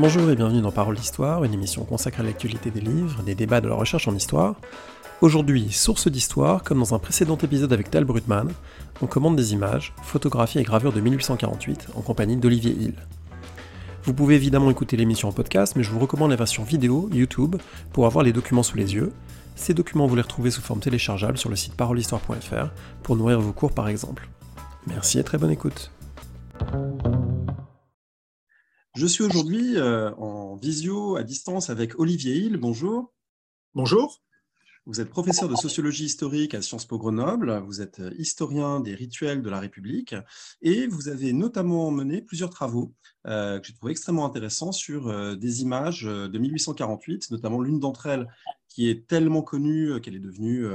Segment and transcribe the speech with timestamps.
[0.00, 3.60] Bonjour et bienvenue dans Parole d'Histoire, une émission consacrée à l'actualité des livres, des débats
[3.60, 4.54] de la recherche en histoire.
[5.20, 8.48] Aujourd'hui, source d'histoire, comme dans un précédent épisode avec Tal Brutman,
[9.02, 12.94] on commande des images, photographies et gravures de 1848 en compagnie d'Olivier Hill.
[14.04, 17.56] Vous pouvez évidemment écouter l'émission en podcast, mais je vous recommande la version vidéo YouTube
[17.92, 19.12] pour avoir les documents sous les yeux.
[19.54, 22.70] Ces documents, vous les retrouvez sous forme téléchargeable sur le site parolehistoire.fr
[23.02, 24.30] pour nourrir vos cours par exemple.
[24.86, 25.90] Merci et très bonne écoute.
[28.96, 32.56] Je suis aujourd'hui euh, en visio à distance avec Olivier Hill.
[32.56, 33.14] Bonjour.
[33.72, 34.20] Bonjour.
[34.84, 39.42] Vous êtes professeur de sociologie historique à Sciences Po Grenoble, vous êtes historien des rituels
[39.42, 40.16] de la République
[40.62, 42.92] et vous avez notamment mené plusieurs travaux
[43.28, 48.06] euh, que j'ai trouvé extrêmement intéressants sur euh, des images de 1848, notamment l'une d'entre
[48.06, 48.26] elles
[48.68, 50.66] qui est tellement connue qu'elle est devenue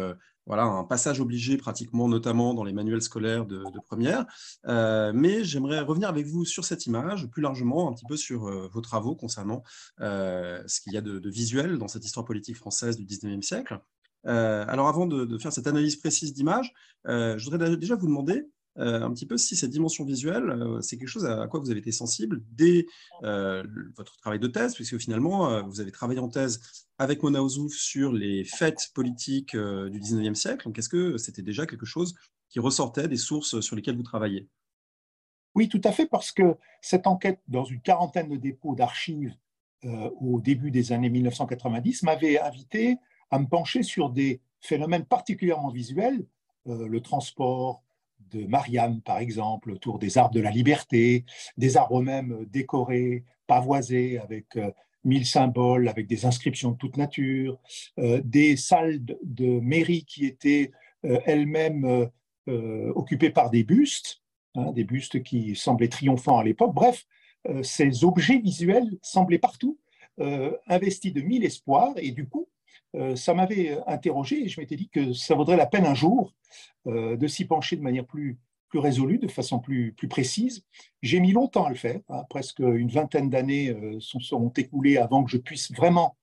[0.45, 4.25] voilà, un passage obligé pratiquement, notamment dans les manuels scolaires de, première.
[4.67, 8.47] Euh, mais j'aimerais revenir avec vous sur cette image, plus largement un petit peu sur
[8.47, 9.64] euh, vos travaux concernant
[10.02, 13.80] euh, ce qu'il y a de, visuel dans cette histoire politique française du 19e siècle.
[14.23, 16.73] alors avant de, de, faire cette analyse précise d'image,
[17.05, 18.45] je voudrais déjà vous demander
[18.78, 21.70] euh, un petit peu si cette dimension visuelle, euh, c'est quelque chose à, quoi vous
[21.72, 22.88] avez été sensible dès
[23.23, 23.64] euh,
[23.95, 26.59] votre travail de thèse, puisque finalement, vous avez travaillé en thèse
[26.98, 30.66] avec Mona sur les fêtes politiques du 19e siècle.
[30.66, 32.16] Donc, est-ce que c'était déjà quelque chose
[32.50, 34.48] qui ressortait des sources sur lesquelles vous travaillez?
[35.56, 39.34] Oui, tout à fait, parce que cette enquête, dans une quarantaine de dépôts d'archives
[39.84, 42.98] au début des années 1990, m'avait invité
[43.30, 46.26] à me pencher sur des phénomènes particulièrement visuels,
[46.66, 47.84] le transport,
[48.31, 51.25] de Marianne, par exemple, autour des arbres de la liberté,
[51.58, 54.71] des arbres même décorés, pavoisés, avec euh,
[55.03, 57.59] mille symboles, avec des inscriptions de toute nature,
[57.99, 60.71] euh, des salles de mairie qui étaient
[61.05, 62.09] euh, elles-mêmes
[62.93, 64.21] occupées par des bustes,
[64.53, 66.75] hein, des bustes qui semblaient triomphants à l'époque.
[66.75, 67.08] Bref,
[67.64, 69.80] ces objets visuels semblaient partout
[70.67, 72.55] investis de mille espoirs et du coup, euh,
[73.16, 76.33] ça m'avait interrogé et je m'étais dit que ça vaudrait la peine un jour
[76.88, 78.38] euh, de s'y pencher de manière plus,
[78.73, 80.66] résolue, de façon plus, précise.
[81.02, 85.23] J'ai mis longtemps à le faire, hein, presque une vingtaine d'années euh, sont écoulées avant
[85.23, 86.17] que je puisse vraiment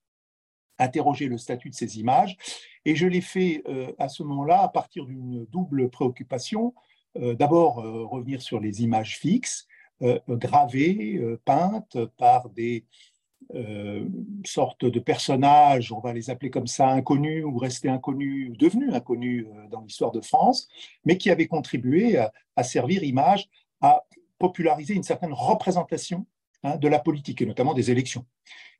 [0.78, 2.36] interroger le statut de ces images.
[2.84, 3.62] Et je l'ai fait
[3.98, 6.74] à ce moment-là à partir d'une double préoccupation.
[7.14, 9.68] D'abord, revenir sur les images fixes,
[10.28, 12.84] gravées, peintes par des,
[13.54, 14.08] euh,
[14.44, 18.94] sorte de personnages, on va les appeler comme ça, inconnus ou restés inconnus, ou devenus
[18.94, 20.68] inconnus euh, dans l'histoire de France,
[21.04, 22.16] mais qui avaient contribué
[22.56, 23.50] à, servir image,
[23.82, 24.04] à
[24.38, 26.26] populariser une certaine représentation
[26.62, 28.24] hein, de la politique et notamment des élections.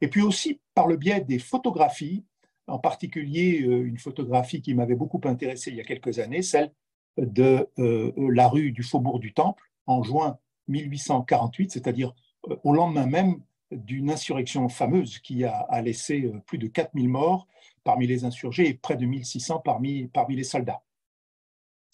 [0.01, 2.25] Et puis aussi par le biais des photographies,
[2.67, 6.73] en particulier euh, une photographie qui m'avait beaucoup intéressé il y a quelques années, celle
[7.19, 12.15] de la rue du Faubourg du Temple en juin 1848, c'est-à-dire
[12.65, 17.49] au lendemain même d'une insurrection fameuse qui a, laissé euh, plus de 4000 morts
[17.85, 20.83] parmi les insurgés et près de 1600 parmi, parmi les soldats.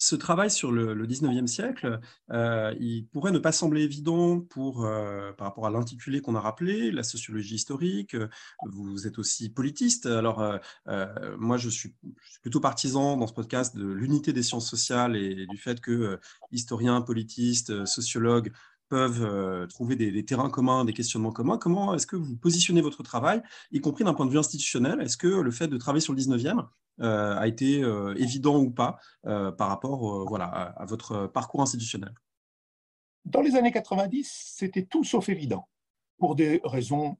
[0.01, 1.99] Ce travail sur le, 19e siècle,
[2.31, 6.39] euh, il pourrait ne pas sembler évident pour, euh, par rapport à l'intitulé qu'on a
[6.39, 8.15] rappelé, la sociologie historique.
[8.65, 10.05] Vous êtes aussi politiste.
[10.05, 10.57] Alors,
[11.37, 15.17] moi, je suis, je suis, plutôt partisan dans ce podcast de l'unité des sciences sociales
[15.17, 16.17] et du fait que
[16.53, 18.53] historiens, politistes, sociologues
[18.89, 21.57] peuvent euh, trouver des, terrains communs, des questionnements communs.
[21.57, 23.41] Comment est-ce que vous positionnez votre travail,
[23.71, 24.99] y compris d'un point de vue institutionnel?
[25.01, 26.65] Est-ce que le fait de travailler sur le 19e
[27.01, 32.13] euh, a été euh, évident ou pas par rapport voilà, à, votre parcours institutionnel?
[33.25, 35.67] Dans les années 90, c'était tout sauf évident.
[36.17, 37.17] Pour des raisons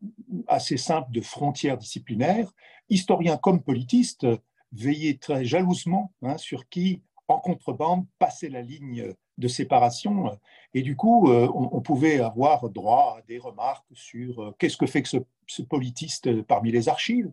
[0.48, 2.52] assez simples de frontières disciplinaires,
[2.90, 4.26] historiens comme politistes
[4.72, 10.38] veillaient très jalousement hein, sur qui, en contrebande, passait la ligne de séparation.
[10.74, 14.86] Et du coup, euh, on, pouvait avoir droit à des remarques sur euh, qu'est-ce que
[14.86, 17.32] fait que ce, politiste parmi les archives,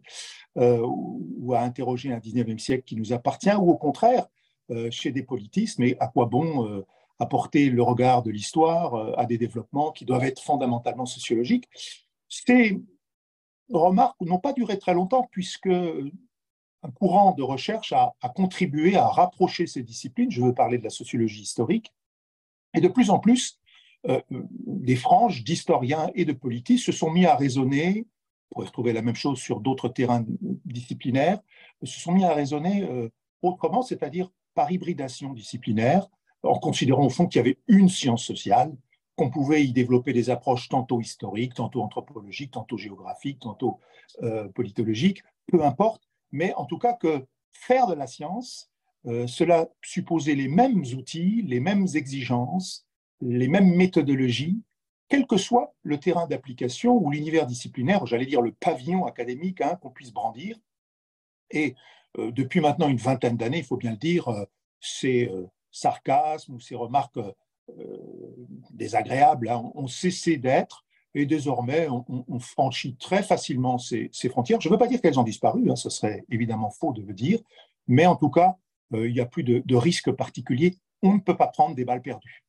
[0.57, 4.27] euh, ou à interroger un 19e siècle qui nous appartient, ou au contraire,
[4.91, 6.85] chez des politistes, mais à quoi bon
[7.21, 11.69] apporter le regard de l'histoire à des développements qui doivent être fondamentalement sociologiques?
[12.29, 12.83] Ces
[13.71, 15.69] remarques n'ont pas duré très longtemps, puisque
[16.87, 20.31] un courant de recherche a, contribué à rapprocher ces disciplines.
[20.31, 21.93] Je veux parler de la sociologie historique.
[22.77, 23.59] Et de plus en plus,
[24.09, 28.07] euh, des franges d'historiens et de politistes se sont mis à raisonner,
[28.51, 30.25] on pourrait retrouver la même chose sur d'autres terrains
[30.65, 31.41] disciplinaires,
[31.83, 33.09] se sont mis à raisonner euh,
[33.43, 36.07] autrement, c'est-à-dire par hybridation disciplinaire,
[36.43, 38.73] en considérant au fond qu'il y avait une science sociale,
[39.17, 43.81] qu'on pouvait y développer des approches tantôt historiques, tantôt anthropologiques, tantôt géographiques, tantôt
[44.23, 48.71] euh, politologiques, peu importe, mais en tout cas que faire de la science,
[49.07, 52.87] euh, cela supposait les mêmes outils, les mêmes exigences,
[53.21, 54.61] les mêmes méthodologies
[55.09, 59.79] quel que soit le terrain d'application ou l'univers disciplinaire, j'allais dire le pavillon académique hein,
[59.81, 60.59] qu'on puisse brandir.
[61.53, 61.77] Et
[62.19, 64.45] euh, depuis maintenant une vingtaine d'années, il faut bien le dire, euh,
[64.81, 65.31] ces
[65.71, 67.21] sarcasmes ou ces remarques
[68.71, 70.85] désagréables hein, ont cessé d'être
[71.17, 74.61] et désormais on, franchit très facilement ces, frontières.
[74.61, 77.15] Je ne veux pas dire qu'elles ont disparu, hein, ce serait évidemment faux de le
[77.15, 77.41] dire,
[77.87, 78.59] mais en tout cas,
[78.93, 80.79] il n'y a plus de, de risque particulier.
[81.03, 82.47] On ne peut pas prendre des balles perdues.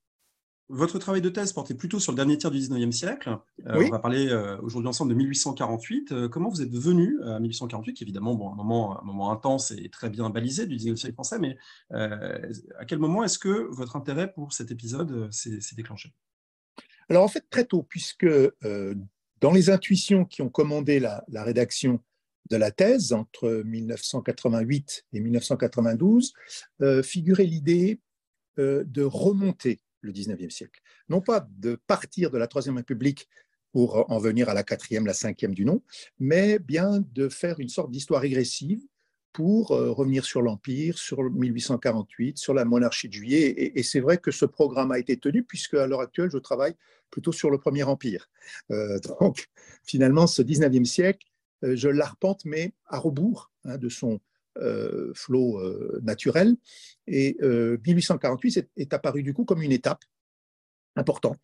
[0.69, 3.37] Votre travail de thèse portait plutôt sur le dernier tiers du 19e siècle.
[3.67, 6.11] Euh, on va parler euh, aujourd'hui ensemble de 1848.
[6.11, 9.71] Euh, comment vous êtes venu à 1848, qui évidemment bon, un, moment, un moment intense
[9.71, 11.57] et très bien balisé du 19e siècle français, mais
[11.91, 16.13] à quel moment est-ce que votre intérêt pour cet épisode s'est déclenché?
[17.09, 18.27] Alors en fait, très tôt, puisque
[19.39, 22.01] dans les intuitions qui ont commandé la, la rédaction
[22.49, 26.33] de la thèse entre 1988 et 1992,
[27.03, 27.99] figurait l'idée
[28.57, 30.81] de remonter le 19e siècle.
[31.09, 33.27] Non pas de partir de la Troisième République
[33.71, 35.81] pour en venir à la quatrième, la cinquième du nom,
[36.19, 38.81] mais bien de faire une sorte d'histoire régressive
[39.33, 43.71] pour euh, revenir sur l'Empire, sur 1848, sur la monarchie de Juillet.
[43.75, 46.73] Et, c'est vrai que ce programme a été tenu, puisque à l'heure actuelle, je travaille
[47.11, 48.31] plutôt sur le Premier Empire.
[48.71, 49.47] Euh, donc,
[49.83, 54.19] finalement, ce 19e siècle, euh, je l'arpente, mais à rebours hein, de son
[54.59, 56.55] euh, flot euh, naturel.
[57.05, 60.03] Et 1848 euh, est, apparu du coup comme une étape
[60.95, 61.39] importante,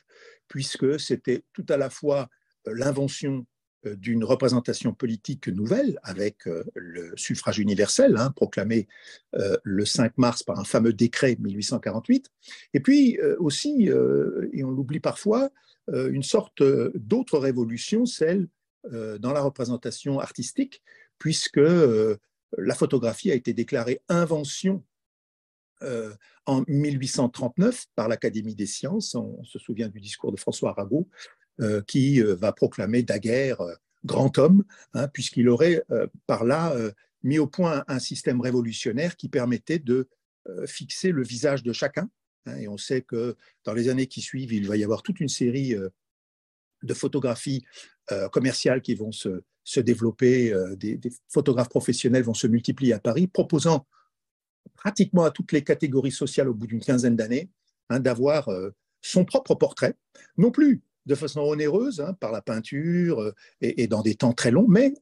[0.48, 2.30] puisque c'était tout à la fois
[2.66, 3.46] l'invention
[3.86, 6.46] d'une représentation politique nouvelle avec
[6.76, 8.88] le suffrage universel, hein, proclamé
[9.34, 12.32] le 5 mars par un fameux décret 1848,
[12.74, 13.90] et puis aussi,
[14.54, 15.52] et on l'oublie parfois,
[15.92, 16.64] une sorte
[16.96, 18.48] d'autre révolution, celle
[18.92, 20.82] dans la représentation artistique,
[21.18, 21.62] puisque
[22.58, 24.84] la photographie a été déclarée invention
[25.84, 26.14] euh,
[26.46, 29.16] en 1839 par l'Académie des sciences.
[29.16, 31.08] On, se souvient du discours de François Arago,
[31.62, 33.62] euh, qui euh, va proclamer Daguerre
[34.04, 35.82] grand homme, hein, puisqu'il aurait
[36.28, 36.76] par là
[37.22, 40.10] mis au point un système révolutionnaire qui permettait de
[40.66, 42.10] fixer le visage de chacun.
[42.46, 45.22] Hein, et on sait que dans les années qui suivent, il va y avoir toute
[45.22, 45.74] une série
[46.84, 47.64] de photographies
[48.32, 53.28] commerciales qui vont se, se développer, euh, des, photographes professionnels vont se multiplier à Paris,
[53.28, 53.86] proposant
[54.76, 57.50] pratiquement à toutes les catégories sociales au bout d'une quinzaine d'années
[57.90, 58.72] hein, d'avoir euh,
[59.02, 59.96] son propre portrait,
[60.38, 64.52] non plus de façon onéreuse, hein, par la peinture euh, et, dans des temps très
[64.52, 64.94] longs, mais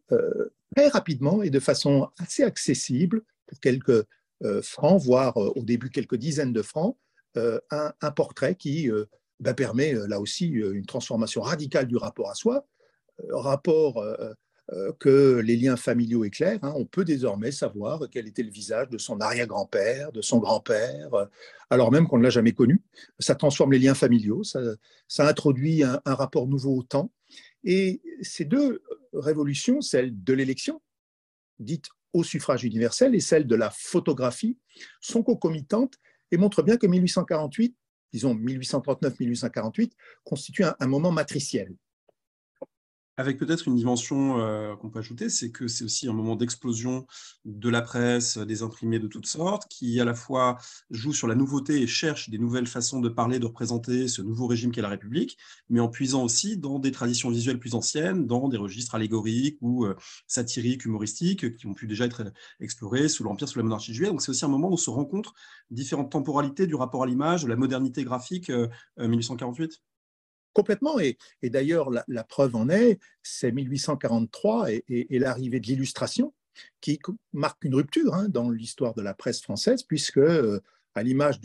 [0.76, 4.06] très rapidement et de façon assez accessible, pour quelques
[4.64, 6.98] francs, voire au début quelques dizaines de francs,
[7.36, 8.90] un, portrait qui
[9.40, 12.66] bah, permet là aussi une transformation radicale du rapport à soi,
[13.30, 14.04] rapport
[14.74, 18.88] euh, que les liens familiaux éclairent, hein, on peut désormais savoir quel était le visage
[18.88, 21.26] de son arrière-grand-père, de son grand-père, euh,
[21.70, 22.82] alors même qu'on ne l'a jamais connu.
[23.20, 27.12] Ça transforme les liens familiaux, ça, introduit un, rapport nouveau au temps.
[27.66, 28.82] Et ces deux
[29.12, 30.82] révolutions, celle de l'élection,
[31.60, 34.58] dite au suffrage universel, et celle de la photographie,
[35.02, 35.96] sont concomitantes
[36.32, 37.76] et montrent bien que 1848,
[38.14, 39.92] disons 1839-1848,
[40.24, 41.76] constitue un moment matriciel
[43.18, 47.06] avec peut-être une dimension euh, qu'on peut ajouter, c'est que c'est aussi un moment d'explosion
[47.46, 50.58] de la presse, des imprimés de toutes sortes, qui à la fois
[50.90, 54.48] joue sur la nouveauté et cherche des nouvelles façons de parler, de représenter ce nouveau
[54.48, 55.38] régime qu'est la République,
[55.70, 59.86] mais en puisant aussi dans des traditions visuelles plus anciennes, dans des registres allégoriques ou
[59.86, 59.96] euh,
[60.28, 62.24] satiriques, humoristiques, qui ont pu déjà être
[62.60, 64.10] explorés sous l'Empire, sous la monarchie juillet.
[64.10, 65.34] Donc c'est aussi un moment où se rencontrent
[65.70, 68.52] différentes temporalités du rapport à l'image, de la modernité graphique
[68.98, 69.82] 1848.
[70.54, 71.00] Complètement.
[71.00, 76.34] Et, d'ailleurs, la, preuve en est, c'est 1843 et, l'arrivée de l'illustration
[76.82, 77.00] qui
[77.32, 80.60] marque une rupture hein, dans l'histoire de la presse française, puisque, euh,
[80.96, 81.40] à l'image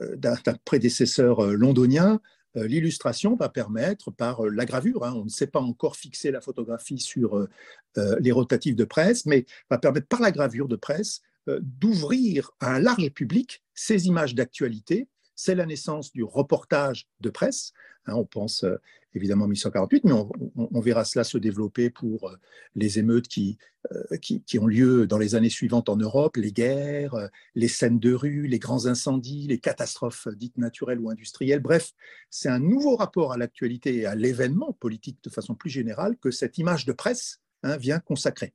[0.00, 2.20] euh, d'un prédécesseur euh, londonien,
[2.56, 7.00] l'illustration va permettre, par la gravure, hein, on ne sait pas encore fixer la photographie
[7.00, 7.48] sur
[7.96, 12.78] les rotatifs de presse, mais va permettre par la gravure de presse d'ouvrir à un
[12.78, 17.72] large public ces images d'actualité c'est la naissance du reportage de presse.
[18.06, 18.76] Hein, on pense euh,
[19.14, 22.36] évidemment 1848, mais on, verra cela se développer pour euh,
[22.74, 27.30] les émeutes euh, qui, qui, ont lieu dans les années suivantes en Europe, les guerres,
[27.54, 31.60] les scènes de rue, les grands incendies, les catastrophes dites naturelles ou industrielles.
[31.60, 31.92] Bref,
[32.28, 36.30] c'est un nouveau rapport à l'actualité et à l'événement politique de façon plus générale que
[36.30, 38.52] cette image de presse hein, vient consacrer.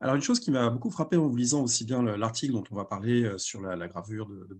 [0.00, 2.74] Alors, une chose qui m'a beaucoup frappé en vous lisant aussi bien l'article dont on
[2.74, 4.54] va parler euh, sur la, gravure de, de,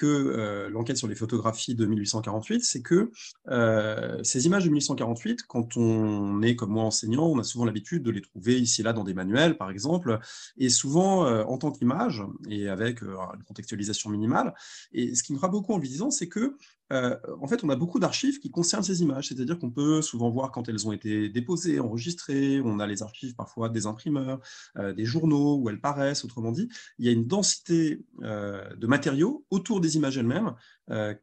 [0.00, 3.10] que euh, l'enquête sur les photographies de 1848, c'est que
[3.48, 8.02] euh, ces images de 1848, quand on est comme moi enseignant, on a souvent l'habitude
[8.02, 10.18] de les trouver ici et là dans des manuels, par exemple,
[10.56, 14.54] et souvent euh, en tant qu'image et avec une contextualisation minimale.
[14.92, 16.56] Et ce qui me frappe beaucoup en le disant, c'est que
[16.92, 20.50] en fait, on a beaucoup d'archives qui concernent ces images, c'est-à-dire qu'on peut souvent voir
[20.50, 24.40] quand elles ont été déposées, enregistrées, on a les archives parfois des imprimeurs,
[24.76, 29.80] des journaux où elles paraissent, autrement dit, il y a une densité de matériaux autour
[29.80, 30.54] des images elles-mêmes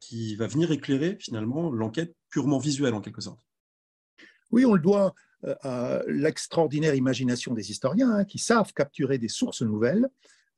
[0.00, 3.40] qui va venir éclairer finalement l'enquête purement visuelle en quelque sorte.
[4.50, 5.14] Oui, on le doit
[5.62, 10.08] à l'extraordinaire imagination des historiens hein, qui savent capturer des sources nouvelles.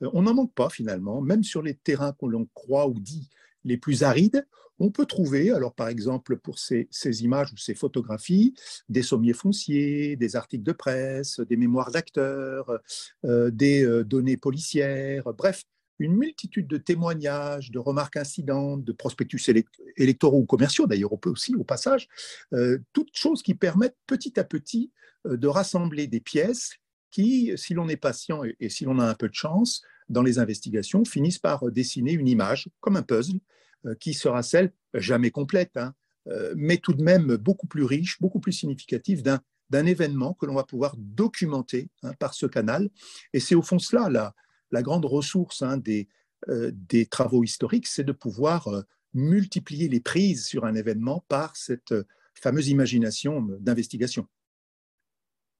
[0.00, 3.28] on n'en manque pas finalement, même sur les terrains que l'on croit ou dit
[3.64, 4.46] les plus arides,
[4.80, 6.88] on peut trouver, alors par exemple pour ces,
[7.22, 8.54] images ou ces photographies,
[8.88, 12.80] des sommiers fonciers, des articles de presse, des mémoires d'acteurs,
[13.24, 15.64] euh, des euh, données policières, bref,
[16.00, 19.50] une multitude de témoignages, de remarques incidentes, de prospectus
[19.96, 22.08] électoraux ou commerciaux, d'ailleurs on peut aussi au passage,
[22.52, 24.90] euh, toutes choses qui permettent petit à petit
[25.24, 26.72] de rassembler des pièces
[27.10, 30.38] qui, si l'on est patient et si l'on a un peu de chance, dans les
[30.38, 33.38] investigations, finissent par dessiner une image, comme un puzzle,
[33.86, 35.94] euh, qui sera celle, jamais complète, hein,
[36.26, 40.56] euh, mais tout de même beaucoup plus riche, beaucoup plus significative d'un événement que l'on
[40.56, 42.90] va pouvoir documenter hein, par ce canal.
[43.32, 44.34] Et c'est au fond cela la,
[44.70, 46.08] la grande ressource hein, des,
[46.48, 48.68] euh, des, travaux historiques, c'est de pouvoir
[49.12, 51.94] multiplier les prises sur un événement par cette
[52.34, 54.26] fameuse imagination d'investigation.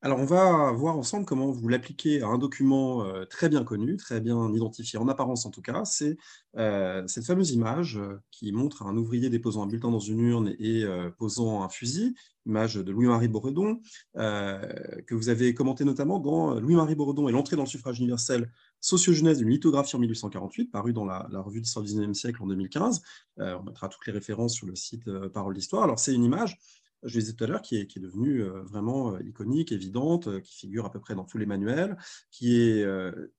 [0.03, 3.99] Alors, on va voir ensemble comment vous l'appliquez à un document euh, très bien connu,
[3.99, 5.85] très bien identifié, en apparence en tout cas.
[5.85, 6.17] C'est
[6.57, 10.55] euh, cette fameuse image euh, qui montre un ouvrier déposant un bulletin dans une urne
[10.59, 10.87] et
[11.19, 12.15] posant un fusil,
[12.47, 13.81] image de Louis-Marie Boredon,
[14.15, 19.39] que vous avez commenté notamment dans Louis-Marie Boredon et l'entrée dans le suffrage universel Sociogenèse
[19.39, 23.03] d'une lithographie en 1848, paru dans la, revue du XIXe siècle en 2015.
[23.39, 25.85] on mettra toutes les références sur le site Parole d'Histoire.
[25.85, 26.59] Alors, c'est une image
[27.03, 30.41] je le disais tout à l'heure, qui est, devenue euh, vraiment euh, iconique, évidente, euh,
[30.41, 31.97] qui figure à peu près dans tous les manuels,
[32.31, 32.87] qui est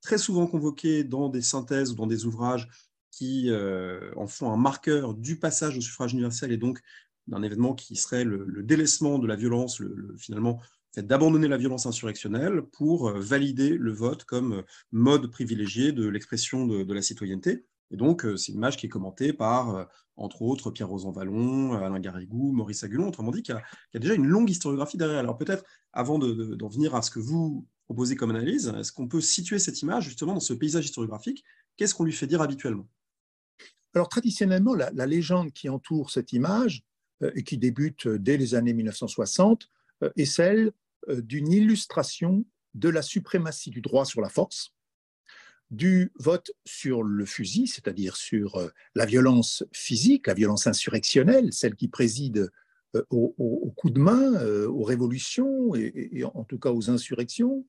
[0.02, 2.68] très souvent convoquée dans des synthèses ou dans des ouvrages
[3.12, 3.52] qui
[4.16, 6.80] en font un marqueur du passage au suffrage universel et donc
[7.28, 10.60] d'un événement qui serait le, délaissement de la violence, le, finalement
[10.94, 16.94] fait d'abandonner la violence insurrectionnelle pour valider le vote comme mode privilégié de l'expression de,
[16.94, 17.66] la citoyenneté.
[17.92, 19.88] Et donc, c'est une image qui est commentée par
[20.22, 24.14] entre autres Pierre Rosan Vallon, Alain Garrigou, Maurice Agulon, autrement dit, qu'il y, a déjà
[24.14, 25.20] une longue historiographie derrière.
[25.20, 29.22] Alors peut-être, avant d'en venir à ce que vous proposez comme analyse, est-ce qu'on peut
[29.22, 31.44] situer cette image justement dans ce paysage historiographique?
[31.78, 32.88] Qu'est-ce qu'on lui fait dire habituellement?
[33.94, 36.84] Alors traditionnellement, la, légende qui entoure cette image,
[37.24, 39.68] euh, et qui débute dès les années 1960, euh,
[40.16, 40.72] est celle
[41.10, 44.74] euh, d'une illustration de la suprématie du droit sur la force,
[45.72, 51.76] du vote sur le fusil, c'est-à-dire sur euh, la violence physique, la violence insurrectionnelle, celle
[51.76, 52.52] qui préside
[52.96, 57.66] euh, aux, coups de main, euh, aux révolutions et, en tout cas aux insurrections.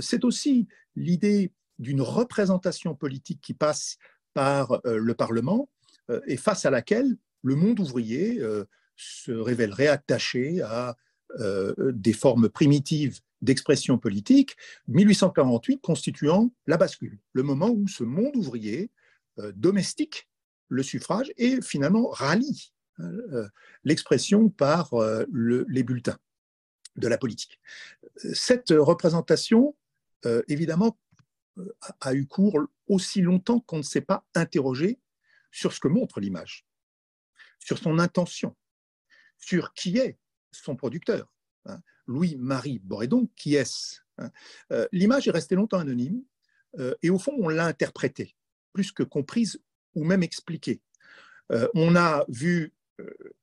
[0.00, 0.66] C'est aussi
[0.96, 3.98] l'idée d'une représentation politique qui passe
[4.32, 5.68] par le Parlement
[6.26, 8.40] et face à laquelle le monde ouvrier
[8.96, 10.96] se révélerait attaché à
[11.38, 14.56] des formes primitives d'expression politique,
[14.88, 18.90] 1848 constituant la bascule, le moment où ce monde ouvrier
[19.38, 20.28] euh, domestique
[20.68, 23.48] le suffrage et finalement rallie hein, euh,
[23.84, 25.24] l'expression par euh,
[25.68, 26.18] les bulletins
[26.96, 27.60] de la politique.
[28.16, 29.74] Cette représentation,
[30.46, 30.96] évidemment,
[32.00, 35.00] a eu cours aussi longtemps qu'on ne s'est pas interrogé
[35.50, 36.64] sur ce que montre l'image,
[37.58, 38.54] sur son intention,
[39.38, 40.18] sur qui est
[40.54, 41.32] son producteur.
[41.66, 41.80] Hein.
[42.06, 44.30] Louis-Marie Borédon, qui est-ce hein
[44.72, 46.22] euh, L'image est restée longtemps anonyme
[46.78, 48.34] euh, et au fond, on l'a interprétée,
[48.72, 49.60] plus que comprise
[49.94, 50.80] ou même expliquée.
[51.52, 52.72] Euh, on a vu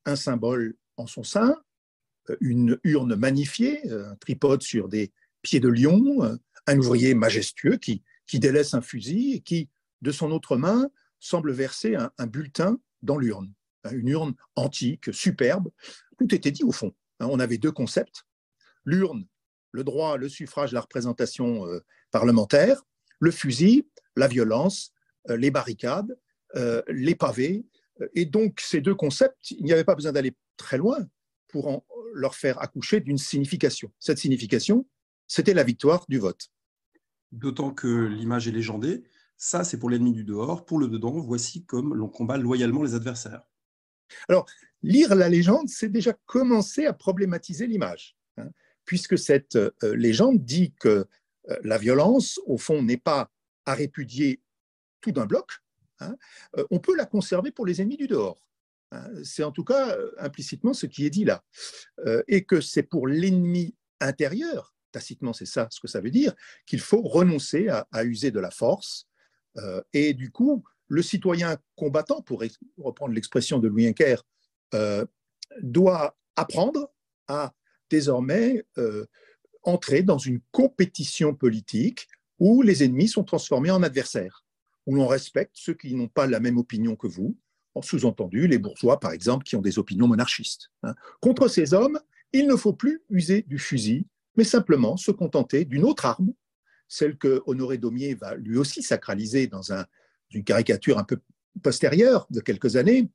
[0.05, 1.61] un symbole en son sein,
[2.39, 6.37] une urne magnifiée, un tripode sur des pieds de lion,
[6.67, 8.03] un ouvrier majestueux qui,
[8.33, 9.69] délaisse un fusil et qui,
[10.01, 10.89] de son autre main,
[11.19, 13.51] semble verser un, un bulletin dans l'urne,
[13.83, 15.69] hein, une urne antique, superbe.
[16.17, 16.93] Tout était dit au fond.
[17.21, 17.27] Hein.
[17.29, 18.25] On avait deux concepts,
[18.85, 19.25] l'urne,
[19.71, 21.79] le droit, le suffrage, la représentation euh,
[22.11, 22.83] parlementaire,
[23.19, 24.93] le fusil, la violence,
[25.29, 26.17] euh, les barricades,
[26.55, 27.65] euh, les pavés.
[28.15, 30.97] Et donc, ces deux concepts, il n'y avait pas besoin d'aller très loin
[31.47, 33.91] pour leur faire accoucher d'une signification.
[33.99, 34.87] Cette signification,
[35.27, 36.49] c'était la victoire du vote.
[37.31, 39.03] D'autant que l'image est légendée,
[39.37, 42.95] ça c'est pour l'ennemi du dehors, pour le dedans, voici comme l'on combat loyalement les
[42.95, 43.43] adversaires.
[44.27, 44.45] Alors,
[44.83, 48.15] lire la légende, c'est déjà commencer à problématiser l'image.
[48.37, 48.49] Hein
[48.85, 51.07] puisque cette euh, légende dit que
[51.49, 53.31] euh, la violence, au fond, n'est pas
[53.65, 54.41] à répudier
[55.01, 55.49] tout d'un bloc,
[55.99, 56.15] hein,
[56.69, 58.47] on peut la conserver pour les ennemis du dehors.
[58.91, 59.07] Hein.
[59.23, 61.43] C'est en tout cas implicitement ce qui est dit là.
[62.27, 66.35] et que c'est pour l'ennemi intérieur, tacitement c'est ça ce que ça veut dire,
[66.65, 69.07] qu'il faut renoncer à, user de la force.
[69.93, 72.43] et du coup, le citoyen combattant, pour
[72.77, 73.85] reprendre l'expression de Louis
[74.73, 75.05] Henker,
[75.61, 76.91] doit apprendre
[77.27, 77.53] à
[77.89, 78.65] désormais
[79.63, 82.07] entrer dans une compétition politique
[82.39, 84.45] où les ennemis sont transformés en adversaires,
[84.85, 87.37] où l'on respecte ceux qui n'ont pas la même opinion que vous,
[87.75, 90.71] en sous-entendu les bourgeois, par exemple, qui ont des opinions monarchistes.
[90.83, 90.95] Hein.
[91.21, 91.99] Contre ces hommes,
[92.33, 96.33] il ne faut plus user du fusil, mais simplement se contenter d'une autre arme,
[96.87, 99.71] celle que Honoré Daumier va lui aussi sacraliser dans
[100.31, 101.19] une caricature un peu
[101.63, 103.09] postérieure de quelques années,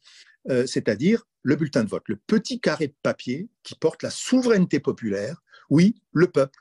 [0.51, 4.81] euh, c'est-à-dire le bulletin de vote, le petit carré de papier qui porte la souveraineté
[4.81, 5.43] populaire.
[5.71, 6.59] Oui, le peuple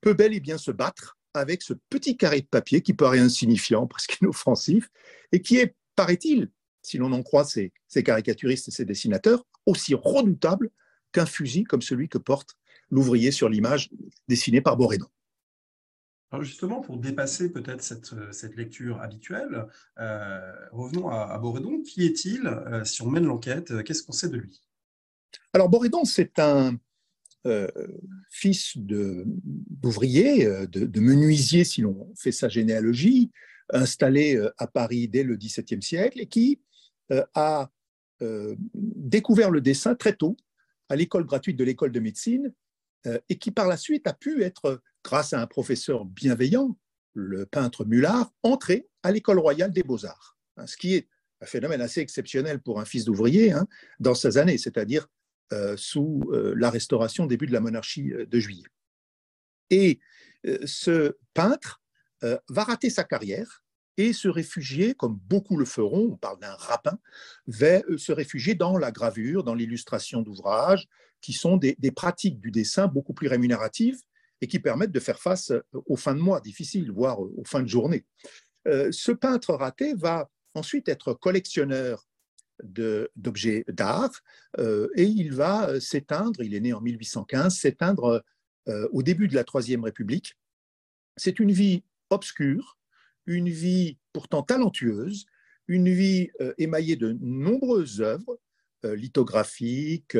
[0.00, 3.86] peut bel et bien se battre avec ce petit carré de papier qui paraît insignifiant,
[3.86, 4.88] presque inoffensif,
[5.32, 6.50] et qui est, paraît-il,
[6.82, 7.72] si l'on en croit ces,
[8.04, 10.70] caricaturistes et ces dessinateurs, aussi redoutable
[11.12, 12.56] qu'un fusil comme celui que porte
[12.90, 13.90] l'ouvrier sur l'image
[14.28, 15.08] dessinée par Borédon.
[16.30, 19.66] Alors justement, pour dépasser peut-être cette, cette, lecture habituelle,
[19.98, 21.42] euh, revenons à, à.
[21.86, 24.62] Qui est-il euh, Si on mène l'enquête, qu'est-ce qu'on sait de lui?
[25.54, 26.76] Alors Borédon, c'est un
[27.46, 27.68] euh,
[28.30, 33.30] fils d'ouvrier, de, de, menuisier si l'on fait sa généalogie,
[33.72, 36.60] installé à Paris dès le XVIIe siècle et qui
[37.34, 37.70] a
[38.74, 40.36] découvert le dessin très tôt
[40.88, 42.52] à l'école gratuite de l'école de médecine
[43.04, 46.76] et qui par la suite a pu être grâce à un professeur bienveillant,
[47.14, 51.08] le peintre Mullard, entré à l'école royale des beaux-arts, hein, ce qui est
[51.40, 53.66] un phénomène assez exceptionnel pour un fils d'ouvrier hein,
[54.00, 55.08] dans ces années, c'est-à-dire
[55.52, 58.66] euh, sous euh, la restauration, début de la monarchie euh, de juillet.
[59.70, 60.00] Et
[60.64, 61.82] ce peintre
[62.22, 63.62] va rater sa carrière
[63.98, 66.98] et se réfugier, comme beaucoup le feront, on parle d'un rapin,
[67.48, 70.88] va se réfugier dans la gravure, dans l'illustration d'ouvrages,
[71.20, 74.00] qui sont des, pratiques du dessin beaucoup plus rémunératives
[74.40, 77.68] et qui permettent de faire face aux fins de mois difficiles, voire aux fins de
[77.68, 78.04] journée.
[78.66, 82.06] Euh, ce peintre raté va ensuite être collectionneur
[82.64, 84.10] d'objets d'art
[84.58, 88.24] euh, et il va s'éteindre, il est né en 1815, s'éteindre
[88.68, 90.36] euh, au début de la Troisième République.
[91.16, 92.78] C'est une vie obscure,
[93.26, 95.26] une vie pourtant talentueuse,
[95.68, 98.38] une vie émaillée de nombreuses œuvres
[98.82, 100.16] lithographiques,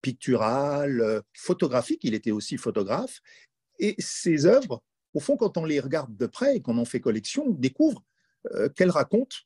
[0.00, 3.20] picturales, photographiques, il était aussi photographe,
[3.78, 4.82] et ces œuvres,
[5.14, 8.04] au fond, quand on les regarde de près et qu'on en fait collection, on découvre
[8.52, 9.36] euh, qu'elles racontent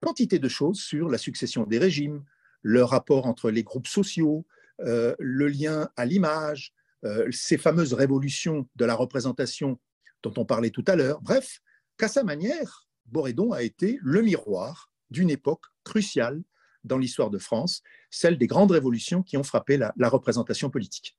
[0.00, 2.24] quantité de choses sur la succession des régimes,
[2.62, 4.46] le rapport entre les groupes sociaux,
[4.80, 6.72] euh, le lien à l'image,
[7.04, 9.78] euh, ces fameuses révolutions de la représentation
[10.22, 11.20] dont on parlait tout à l'heure.
[11.20, 11.60] Bref,
[11.96, 16.42] qu'à sa manière, Borédon a été le miroir d'une époque cruciale
[16.84, 21.16] dans l'histoire de France, celle des grandes révolutions qui ont frappé la représentation politique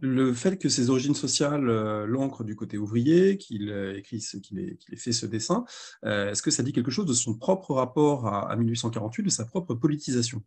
[0.00, 4.58] le fait que ses origines sociales euh, l'ancrent du côté ouvrier, qu'il euh, écrit qu'il
[4.58, 5.64] ait, fait ce dessin,
[6.04, 9.44] euh, est-ce que ça dit quelque chose de son propre rapport à, 1848, de sa
[9.44, 10.42] propre politisation?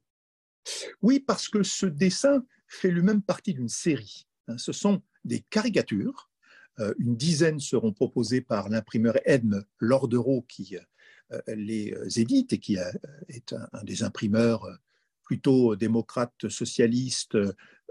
[1.02, 4.28] Oui, parce que ce dessin fait lui-même partie d'une série.
[4.48, 4.58] Hein.
[4.58, 6.30] Ce sont des caricatures.
[6.98, 10.76] une dizaine seront proposées par l'imprimeur Edme Lordereau qui
[11.48, 14.67] les édite et qui est un des imprimeurs
[15.24, 17.38] plutôt démocrate socialiste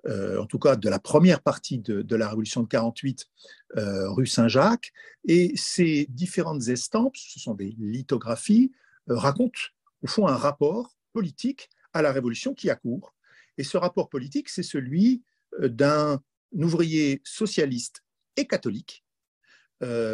[0.06, 3.28] euh, en tout cas de la première partie de, la Révolution de 48,
[3.76, 4.92] euh, rue Saint-Jacques.
[5.26, 8.72] Et ces différentes estampes, ce sont des lithographies,
[9.10, 9.60] euh, racontent
[10.02, 13.14] au fond un rapport politique à la Révolution qui accourt.
[13.58, 15.22] Et ce rapport politique, c'est celui
[15.60, 16.20] d'un
[16.52, 18.02] ouvrier socialiste
[18.36, 19.04] et catholique,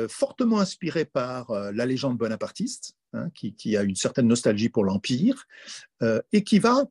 [0.09, 5.47] fortement inspiré par la légende bonapartiste, hein, qui, a une certaine nostalgie pour l'Empire,
[6.33, 6.85] et qui va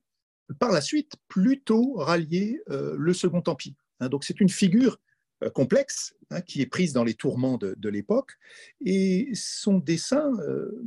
[0.60, 3.73] par la suite plutôt rallier euh, le Second Empire.
[3.99, 4.10] Hein.
[4.10, 4.99] donc c'est une figure
[5.43, 8.34] euh, complexe hein, qui est prise dans les tourments de, l'époque
[8.86, 10.84] et son dessin euh,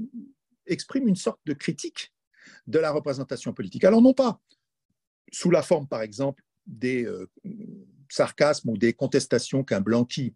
[0.67, 2.13] exprime une sorte de critique
[2.67, 3.85] de la représentation politique.
[3.85, 4.41] Alors non pas
[5.33, 7.07] sous la forme par exemple des
[8.09, 10.35] sarcasmes ou des contestations qu'un Blanqui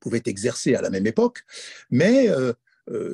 [0.00, 1.44] pouvait exercer à la même époque,
[1.90, 2.28] mais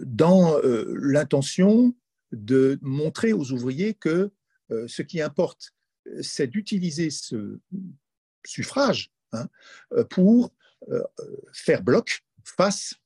[0.04, 1.94] dans l'intention
[2.34, 4.30] de montrer aux ouvriers que
[4.70, 5.72] euh, ce qui importe,
[6.06, 7.58] euh, c'est d'utiliser ce
[8.46, 9.48] suffrage hein,
[9.92, 10.52] euh, pour
[11.54, 12.96] faire bloc face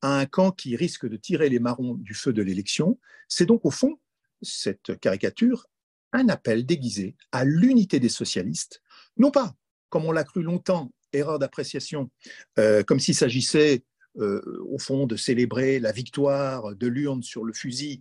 [0.00, 3.00] à un camp qui risque de tirer les marrons du feu de l'élection.
[3.26, 3.98] C'est donc au fond,
[4.42, 5.66] cette caricature,
[6.12, 8.80] un appel déguisé à l'unité des socialistes,
[9.16, 9.56] non pas,
[9.88, 12.12] comme on l'a cru longtemps, erreur d'appréciation,
[12.54, 13.82] comme s'il s'agissait
[14.18, 18.00] au fond, de célébrer la victoire de l'urne sur le fusil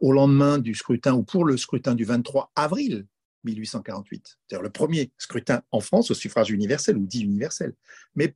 [0.00, 3.06] au lendemain du scrutin ou pour le scrutin du 23 avril
[3.44, 7.74] 1848, c'est-à-dire le premier scrutin en France au suffrage universel ou dit universel,
[8.14, 8.34] mais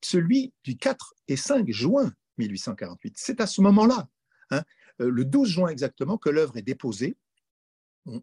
[0.00, 3.14] celui du 4 et 5 juin 1848.
[3.16, 4.08] C'est à ce moment-là,
[4.50, 4.62] hein,
[4.98, 7.16] le 12 juin exactement, que l'œuvre est déposée.
[8.06, 8.22] On,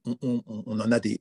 [0.68, 1.20] en a des,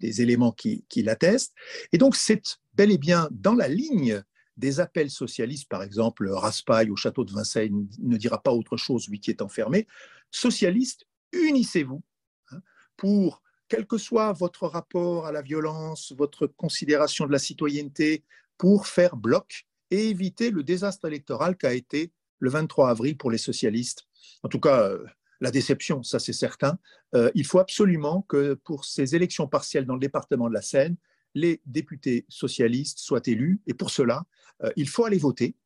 [0.00, 1.52] éléments qui, qui l'attestent.
[1.92, 4.22] Et donc, c'est bel et bien dans la ligne
[4.58, 9.08] des appels socialistes, par exemple, Raspail au château de Vincennes ne dira pas autre chose,
[9.08, 9.86] lui qui est enfermé.
[10.30, 12.02] Socialistes, unissez-vous
[12.50, 12.60] hein,
[12.96, 18.24] pour quel que soit votre rapport à la violence, votre considération de la citoyenneté,
[18.58, 23.38] pour faire bloc et éviter le désastre électoral qu'a été le 23 avril pour les
[23.38, 24.06] socialistes.
[24.42, 25.04] En tout cas, euh,
[25.40, 26.78] la déception, ça c'est certain.
[27.14, 30.96] Euh, il faut absolument que pour ces élections partielles dans le département de la Seine,
[31.34, 33.60] les députés socialistes soient élus.
[33.66, 34.24] Et pour cela,
[34.64, 35.56] euh, il faut aller voter.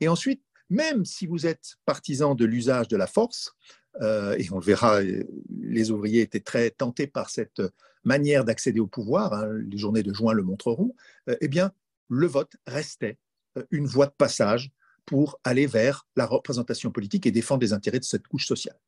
[0.00, 3.54] Et ensuite, même si vous êtes partisan de l'usage de la force,
[4.00, 7.62] euh, et on le verra, les ouvriers étaient très tentés par cette
[8.04, 10.94] manière d'accéder au pouvoir, hein, les journées de juin le montreront,
[11.28, 11.72] euh, eh bien,
[12.08, 13.18] le vote restait
[13.56, 14.70] euh, une voie de passage
[15.04, 18.78] pour aller vers la représentation politique et défendre les intérêts de cette couche sociale.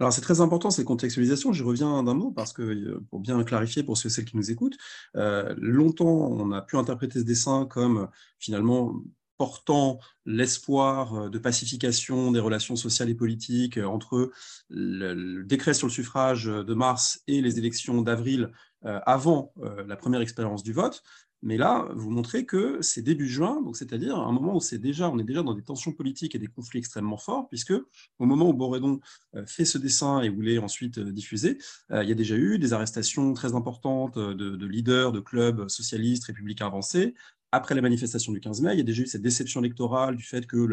[0.00, 1.52] Alors c'est très important cette contextualisation.
[1.52, 4.50] J'y reviens d'un mot parce que pour bien clarifier pour ceux et celles qui nous
[4.50, 4.78] écoutent,
[5.14, 8.08] longtemps on a pu interpréter ce dessin comme
[8.38, 8.94] finalement
[9.38, 14.30] portant l'espoir euh, de pacification des relations sociales et politiques euh, entre
[14.68, 18.50] le, décret sur le suffrage de mars et les élections d'avril
[18.84, 19.54] euh, avant
[19.86, 21.02] la première expérience du vote.
[21.42, 25.08] Mais là, vous montrez que c'est début juin, donc c'est-à-dire un moment où c'est déjà,
[25.08, 27.72] on est déjà dans des tensions politiques et des conflits extrêmement forts, puisque
[28.18, 29.00] au moment où Borédon
[29.46, 31.58] fait ce dessin et voulait ensuite diffuser,
[31.90, 36.24] il y a déjà eu des arrestations très importantes de, de leaders de clubs socialistes,
[36.24, 37.14] républicains avancés,
[37.52, 40.24] après la manifestation du 15 mai, il y a déjà eu cette déception électorale du
[40.24, 40.68] fait que,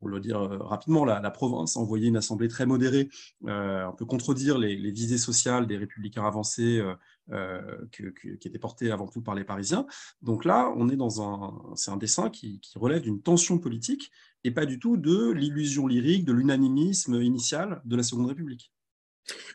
[0.00, 3.08] pour le dire euh, rapidement, la, province a envoyé une assemblée très modérée,
[3.46, 6.82] euh, un peu contredire les, visées sociales des républicains avancés
[7.30, 9.86] euh, qui étaient portées avant tout par les Parisiens.
[10.22, 14.10] Donc là, on est dans un, c'est un dessin qui, relève d'une tension politique
[14.42, 18.72] et pas du tout de l'illusion lyrique, de l'unanimisme initial de la Seconde République.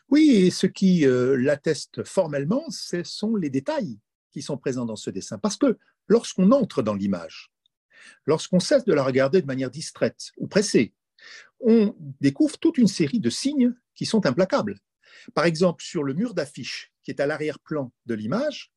[0.08, 3.98] Oui, et ce qui l'atteste formellement, ce sont les détails
[4.30, 5.38] qui sont présents dans ce dessin.
[5.38, 7.50] Parce que lorsqu'on entre dans l'image,
[8.26, 10.94] lorsqu'on cesse de la regarder de manière distraite ou pressée,
[11.60, 14.78] on découvre toute une série de signes qui sont implacables.
[15.34, 18.72] Par exemple, sur le mur d'affiche qui est à l'arrière-plan de l'image,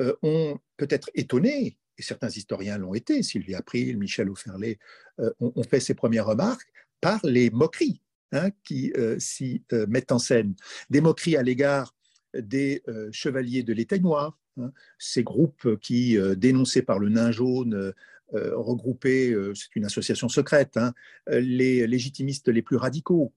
[0.00, 4.78] euh, on peut être étonné, et certains historiens l'ont été, Sylvie April, Michel Auferlet
[5.18, 8.00] euh, ont, fait ces premières remarques, par les moqueries
[8.32, 10.54] hein, qui euh, s'y mettent en scène.
[10.90, 11.94] Des moqueries à l'égard
[12.32, 14.72] des chevaliers de l'éteignoir, Hein.
[14.98, 17.92] ces groupes qui, euh, dénoncés par le nain jaune,
[18.34, 20.92] euh, euh, regroupaient, c'est une association secrète, hein,
[21.26, 23.32] les légitimistes les plus radicaux,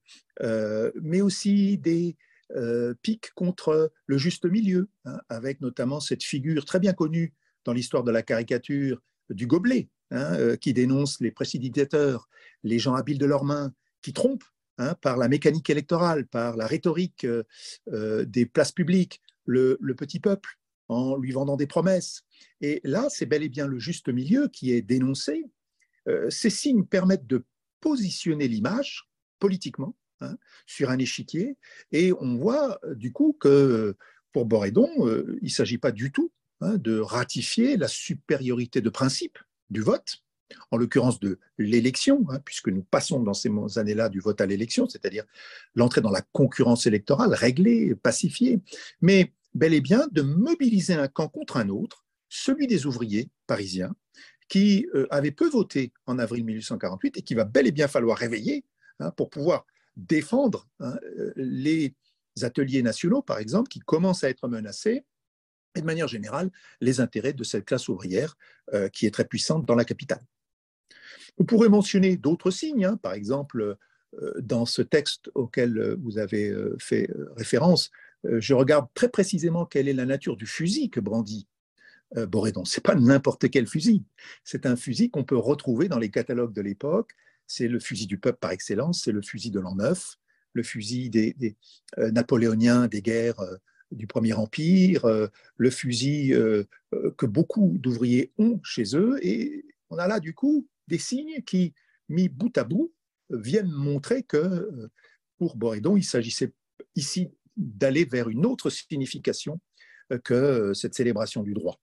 [1.01, 2.15] mais aussi des
[3.01, 7.33] pics contre le juste milieu, hein, avec notamment cette figure très bien connue
[7.65, 9.89] dans l'histoire de la caricature du gobelet,
[10.61, 12.29] qui dénonce les précipitateurs,
[12.63, 14.43] les gens habiles de leurs mains, qui trompent
[15.01, 17.25] par la mécanique électorale, par la rhétorique
[17.87, 20.59] des places publiques, le petit peuple
[20.93, 22.23] en lui vendant des promesses.
[22.61, 25.45] Et là, c'est bel et bien le juste milieu qui est dénoncé.
[26.07, 27.45] Euh, ces signes permettent de
[27.79, 31.57] positionner l'image politiquement hein, sur un échiquier,
[31.91, 33.95] et on voit euh, du coup que
[34.31, 38.89] pour Borédon, euh, il ne s'agit pas du tout hein, de ratifier la supériorité de
[38.89, 39.37] principe
[39.69, 40.23] du vote,
[40.71, 44.87] en l'occurrence de l'élection, hein, puisque nous passons dans ces années-là du vote à l'élection,
[44.87, 45.25] c'est-à-dire
[45.75, 48.59] l'entrée dans la concurrence électorale réglée, pacifiée.
[49.01, 53.95] Mais bel et bien de mobiliser un camp contre un autre, celui des ouvriers parisiens,
[54.49, 58.17] qui euh, avaient peu voté en avril 1848 et qui va bel et bien falloir
[58.17, 58.65] réveiller
[58.99, 61.95] hein, pour pouvoir défendre hein, euh, les
[62.41, 65.05] ateliers nationaux, par exemple, qui commencent à être menacés,
[65.75, 68.35] et de manière générale, les intérêts de cette classe ouvrière
[68.73, 70.21] euh, qui est très puissante dans la capitale.
[71.37, 73.77] On pourrait mentionner d'autres signes, hein, par exemple,
[74.37, 79.93] dans ce texte auquel vous avez fait référence, euh, je regarde très précisément quelle est
[79.93, 81.47] la nature du fusil que brandit
[82.17, 82.65] euh, Borédon.
[82.65, 84.03] Ce n'est pas n'importe quel fusil.
[84.43, 87.11] C'est un fusil qu'on peut retrouver dans les catalogues de l'époque.
[87.47, 90.17] C'est le fusil du peuple par excellence, c'est le fusil de l'an neuf,
[90.53, 91.35] le fusil des,
[91.97, 93.41] euh, napoléoniens des guerres
[93.91, 95.05] du Premier Empire,
[95.57, 96.33] le fusil
[97.15, 99.19] que beaucoup d'ouvriers ont chez eux.
[99.21, 101.75] Et on a là, du coup, des signes qui,
[102.09, 102.91] mis bout à bout,
[103.29, 104.89] viennent montrer que
[105.37, 106.53] pour Borédon, il s'agissait
[106.95, 109.59] ici d'aller vers une autre signification
[110.11, 111.79] euh, que euh, cette célébration du droit.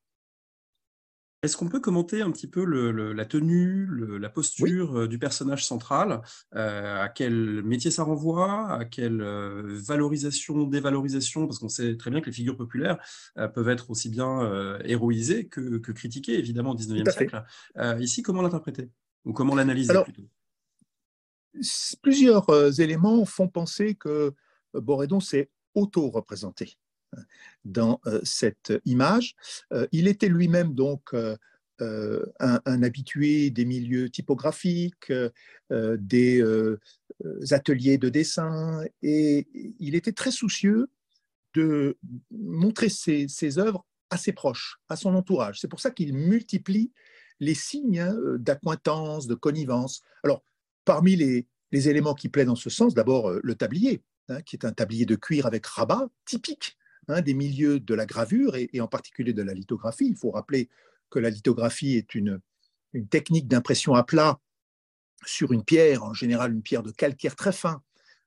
[1.42, 6.20] Est-ce qu'on peut commenter un petit peu la tenue, la posture euh, du personnage central
[6.54, 12.20] euh, À quel métier ça renvoie À quelle valorisation, dévalorisation Parce qu'on sait très bien
[12.20, 12.98] que les figures populaires
[13.54, 17.42] peuvent être aussi bien héroïsées que, critiquées, évidemment, au XIXe siècle.
[18.00, 18.90] ici, comment l'interpréter?
[19.24, 20.28] Ou comment l'analyser plutôt?
[22.02, 24.34] Plusieurs éléments font penser que
[24.74, 26.76] Borédon s'est auto-représenté
[27.64, 29.34] dans euh, cette image.
[29.72, 31.36] Euh, il était lui-même donc euh,
[31.80, 35.10] un, habitué des milieux typographiques,
[35.70, 36.44] des
[37.52, 40.90] ateliers de dessin, et il était très soucieux
[41.54, 41.96] de
[42.30, 45.58] montrer ses, œuvres à ses proches, à son entourage.
[45.58, 46.92] C'est pour ça qu'il multiplie
[47.38, 50.02] les signes hein, d'accointance, de connivence.
[50.22, 50.44] Alors,
[50.84, 54.64] parmi les, les, éléments qui plaident dans ce sens, d'abord le tablier, hein, qui est
[54.64, 56.76] un tablier de cuir avec rabat, typique
[57.18, 60.06] des milieux de la gravure et, en particulier de la lithographie.
[60.06, 60.68] Il faut rappeler
[61.10, 62.40] que la lithographie est une,
[63.08, 64.40] technique d'impression à plat
[65.24, 67.82] sur une pierre, en général une pierre de calcaire très fin,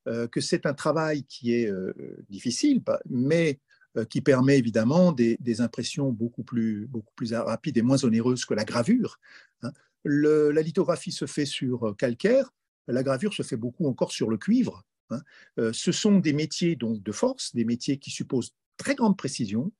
[0.07, 1.93] euh, que c'est un travail qui est euh,
[2.29, 3.59] difficile, mais
[3.97, 8.53] euh, qui permet évidemment des, impressions beaucoup plus, beaucoup plus rapides et moins onéreuses que
[8.53, 9.19] la gravure.
[9.63, 9.71] Hein.
[10.05, 12.53] la lithographie se fait sur calcaire,
[12.87, 14.85] la gravure se fait beaucoup encore sur le cuivre.
[15.13, 15.71] Hein.
[15.73, 19.71] ce sont des métiers donc de force, des métiers qui supposent très grande précision,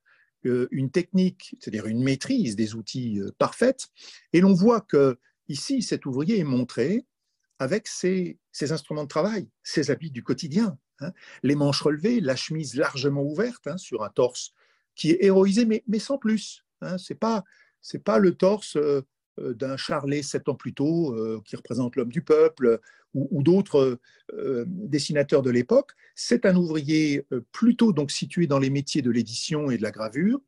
[0.46, 3.88] euh, une technique, c'est-à-dire une maîtrise des outils euh, parfaite.
[4.34, 5.18] Et l'on voit que
[5.48, 7.06] ici, cet ouvrier est montré
[7.58, 11.12] avec ses, instruments de travail, ses habits du quotidien, hein.
[11.42, 14.52] les manches relevées, la chemise largement ouverte hein, sur un torse
[14.94, 16.64] qui est héroïsé, mais, sans plus.
[16.82, 16.98] Hein.
[16.98, 17.44] Ce n'est pas,
[18.04, 19.02] pas le torse euh, euh,
[19.38, 22.80] d'un Charlet sept ans plus tôt, euh, qui représente l'homme du peuple,
[23.14, 24.00] ou, d'autres
[24.32, 25.92] euh, dessinateurs de l'époque.
[26.16, 30.40] C'est un ouvrier plutôt donc situé dans les métiers de l'édition et de la gravure,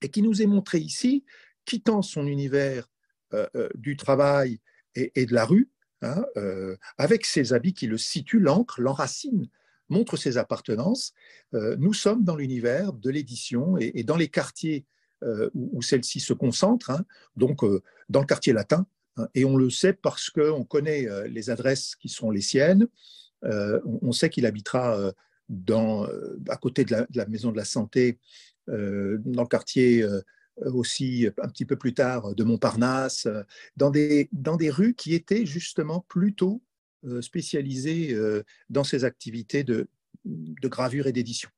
[0.00, 1.24] et qui nous est montré ici,
[1.64, 2.88] quittant son univers
[3.74, 4.60] du travail
[4.94, 5.68] et, de la rue,
[6.02, 6.24] hein,
[6.96, 9.48] avec ses habits qui le situent, l'encre, l'enracine,
[9.88, 11.12] montre ses appartenances.
[11.52, 14.86] nous sommes dans l'univers de l'édition et, dans les quartiers
[15.22, 17.04] euh, où, celle-ci se concentre, hein,
[17.36, 18.86] donc euh, dans le quartier latin.
[19.16, 22.86] Hein, et on le sait parce qu'on connaît euh, les adresses qui sont les siennes.
[23.42, 25.12] on sait qu'il habitera
[26.48, 28.18] à côté de la, maison de la santé,
[28.66, 30.06] dans le quartier
[30.66, 33.26] aussi un petit peu plus tard de Montparnasse,
[33.76, 36.62] dans des, dans des rues qui étaient justement plutôt
[37.22, 38.14] spécialisées
[38.68, 39.88] dans ces activités de
[40.68, 41.50] gravure et d'édition.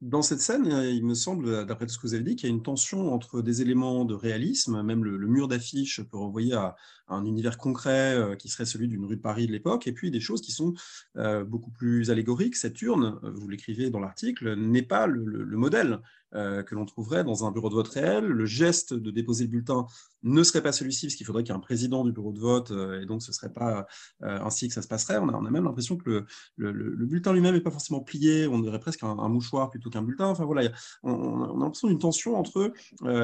[0.00, 2.54] Dans cette scène, il me semble, d'après ce que vous avez dit, qu'il y a
[2.54, 6.76] une tension entre des éléments de réalisme, même le, mur d'affiche peut renvoyer à,
[7.08, 10.12] un univers concret euh, qui serait celui d'une rue de Paris de l'époque, et puis
[10.12, 10.74] des choses qui sont
[11.16, 12.54] euh, beaucoup plus allégoriques.
[12.54, 16.00] Cette urne, vous l'écrivez dans l'article, n'est pas le modèle.
[16.27, 18.24] euh, que l'on trouverait dans un bureau de vote réel.
[18.24, 19.86] Le geste de déposer le bulletin
[20.22, 22.40] ne serait pas celui-ci, parce qu'il faudrait qu'il y ait un président du bureau de
[22.40, 23.86] vote, euh, et donc ce ne serait pas
[24.22, 25.18] euh, ainsi que ça se passerait.
[25.18, 26.24] On a, on a même l'impression que
[26.56, 30.26] le, bulletin lui-même n'est pas forcément plié, on dirait presque un, mouchoir plutôt qu'un bulletin.
[30.26, 30.70] Enfin voilà,
[31.02, 32.72] on, a l'impression d'une tension entre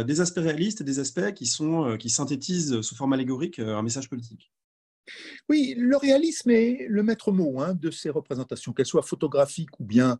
[0.04, 4.08] des aspects réalistes et des aspects qui, sont, qui synthétisent sous forme allégorique un message
[4.08, 4.52] politique.
[5.48, 9.84] Oui, le réalisme est le maître mot hein, de ces représentations, qu'elles soient photographiques ou
[9.84, 10.18] bien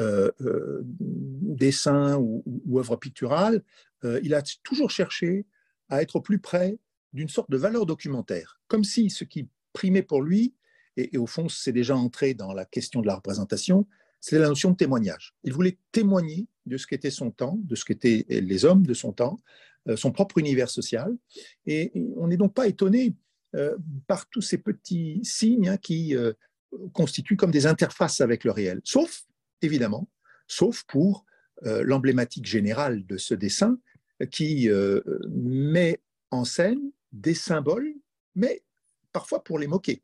[0.00, 3.62] euh, euh, dessin ou, ou, œuvre picturale,
[4.04, 5.46] euh, il a toujours cherché
[5.88, 6.78] à être au plus près
[7.12, 10.52] d'une sorte de valeur documentaire, comme si ce qui primait pour lui,
[10.96, 13.86] et, au fond c'est déjà entré dans la question de la représentation,
[14.18, 15.32] c'est la notion de témoignage.
[15.44, 19.12] Il voulait témoigner de ce qu'était son temps, de ce qu'étaient les hommes de son
[19.12, 19.38] temps,
[19.94, 21.14] son propre univers social,
[21.66, 23.14] et, on n'est donc pas étonné
[24.08, 26.16] par tous ces petits signes hein, qui
[26.92, 29.24] constituent comme des interfaces avec le réel, sauf
[29.62, 30.08] évidemment,
[30.46, 31.24] sauf pour
[31.64, 33.78] euh, l'emblématique générale de ce dessin
[34.30, 36.80] qui euh, met en scène
[37.12, 37.94] des symboles,
[38.34, 38.62] mais
[39.12, 40.02] parfois pour les moquer.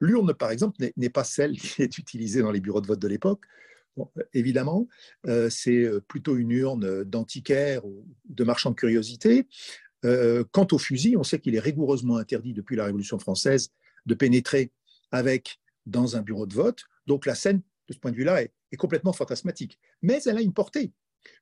[0.00, 3.08] L'urne, par exemple, n'est pas celle qui est utilisée dans les bureaux de vote de
[3.08, 3.44] l'époque.
[4.32, 4.88] évidemment,
[5.26, 9.46] euh, c'est plutôt une urne d'antiquaire ou de marchand de curiosité.
[10.02, 13.70] quant au fusil, on sait qu'il est rigoureusement interdit depuis la Révolution française
[14.04, 14.70] de pénétrer
[15.12, 16.84] avec dans un bureau de vote.
[17.06, 19.78] Donc la scène, de ce point de vue-là, est, complètement fantasmatique.
[20.02, 20.92] Mais elle a une portée,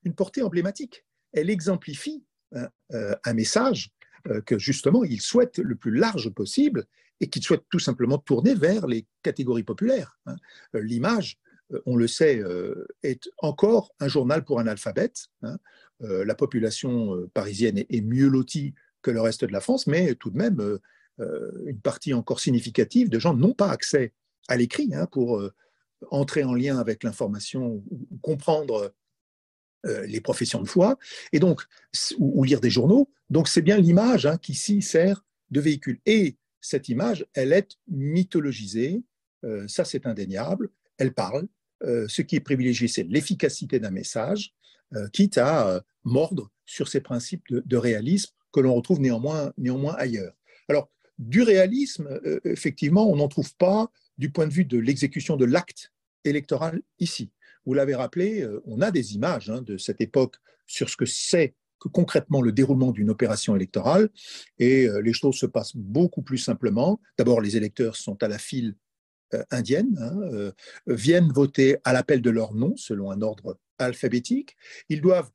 [0.05, 1.05] une portée emblématique.
[1.33, 3.91] Elle exemplifie hein, euh, un message
[4.29, 6.85] euh, que justement il souhaite le plus large possible
[7.21, 10.19] et qu'il souhaite tout simplement tourner vers les catégories populaires.
[10.27, 10.37] Hein.
[10.75, 11.39] Euh, l'image,
[11.87, 12.43] on le sait,
[13.03, 15.29] est encore un journal pour un alphabète.
[15.41, 15.57] Hein.
[16.01, 20.37] La population parisienne est mieux lotie que le reste de la France, mais tout de
[20.37, 20.79] même,
[21.19, 24.13] une partie encore significative de gens n'ont pas accès
[24.49, 25.43] à l'écrit pour
[26.11, 28.95] entrer en lien avec l'information ou comprendre
[29.85, 30.97] les professions de foi,
[31.33, 31.63] et donc,
[32.19, 33.11] ou, lire des journaux.
[33.31, 36.01] Donc, c'est bien l'image hein, qui ici sert de véhicule.
[36.07, 39.03] Et cette image, elle est mythologisée,
[39.67, 41.49] ça c'est indéniable, elle parle.
[41.83, 44.55] ce qui est privilégié, c'est l'efficacité d'un message,
[45.13, 50.35] quitte à mordre sur ces principes de, réalisme que l'on retrouve néanmoins, néanmoins ailleurs.
[50.69, 55.45] Alors, du réalisme, effectivement, on n'en trouve pas du point de vue de l'exécution de
[55.45, 55.93] l'acte
[56.25, 57.31] électoral ici.
[57.65, 61.07] Vous l'avez rappelé, euh, on a des images hein, de cette époque sur ce que
[61.07, 64.09] c'est que concrètement le déroulement d'une opération électorale,
[64.59, 67.01] et euh, les choses se passent beaucoup plus simplement.
[67.19, 68.77] D'abord, les électeurs sont à la file
[69.35, 70.53] euh, indienne, hein,
[70.87, 74.57] viennent voter à l'appel de leur nom selon un ordre alphabétique.
[74.89, 75.31] Ils doivent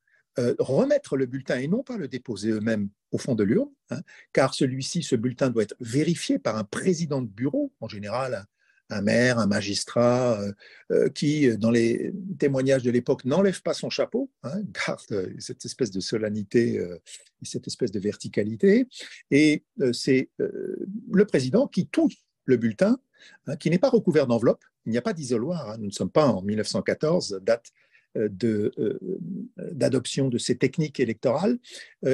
[0.59, 4.01] remettre le bulletin et non pas le déposer eux-mêmes au fond de l'urne, hein,
[4.33, 8.45] car celui-ci, ce bulletin doit être vérifié par un président de bureau, en général
[8.89, 10.51] un maire, un magistrat, euh,
[10.91, 15.65] euh, qui, dans les témoignages de l'époque, n'enlève pas son chapeau, hein, garde euh, cette
[15.65, 18.87] espèce de solennité et cette espèce de verticalité.
[19.31, 22.99] Et c'est le président qui touche le bulletin,
[23.47, 24.63] hein, qui n'est pas recouvert d'enveloppe.
[24.85, 25.71] Il n'y a pas d'isoloir.
[25.71, 25.77] Hein.
[25.79, 27.71] nous ne sommes pas en 1914, date
[29.73, 31.59] d'adoption de, ces techniques électorales.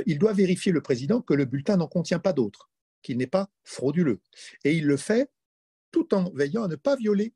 [0.06, 2.70] il doit vérifier, le président, que le bulletin n'en contient pas d'autres,
[3.02, 4.20] qu'il n'est pas frauduleux.
[4.66, 5.30] Et il le fait
[5.94, 7.34] tout en veillant à ne pas violer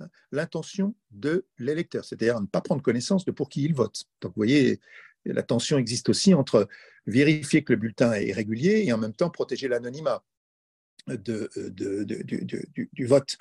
[0.00, 4.04] hein, l'intention de l'électeur, c'est-à-dire ne pas prendre connaissance de pour qui il vote.
[4.20, 4.78] Donc vous voyez,
[5.24, 6.68] la tension existe aussi entre
[7.06, 10.22] vérifier que le bulletin est régulier et en même temps protéger l'anonymat.
[11.08, 11.48] Du,
[13.06, 13.36] vote.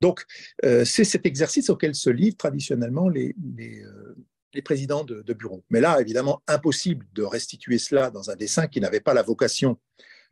[0.00, 0.24] Donc,
[0.64, 4.16] euh, c'est cet exercice auquel se livrent traditionnellement les, les, euh,
[4.54, 5.64] les présidents de, bureau.
[5.70, 9.78] Mais là, évidemment, impossible de restituer cela dans un dessin qui n'avait pas la vocation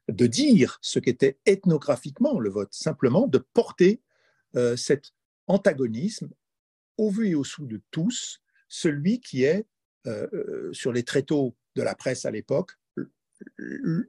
[0.08, 4.00] de dire ce qu'était ethnographiquement le vote, simplement de porter
[4.56, 5.12] euh, cet
[5.46, 6.30] antagonisme
[6.96, 9.66] au vu et au sous de tous, celui qui est,
[10.06, 12.72] euh, euh, sur les tréteaux de la presse à l'époque,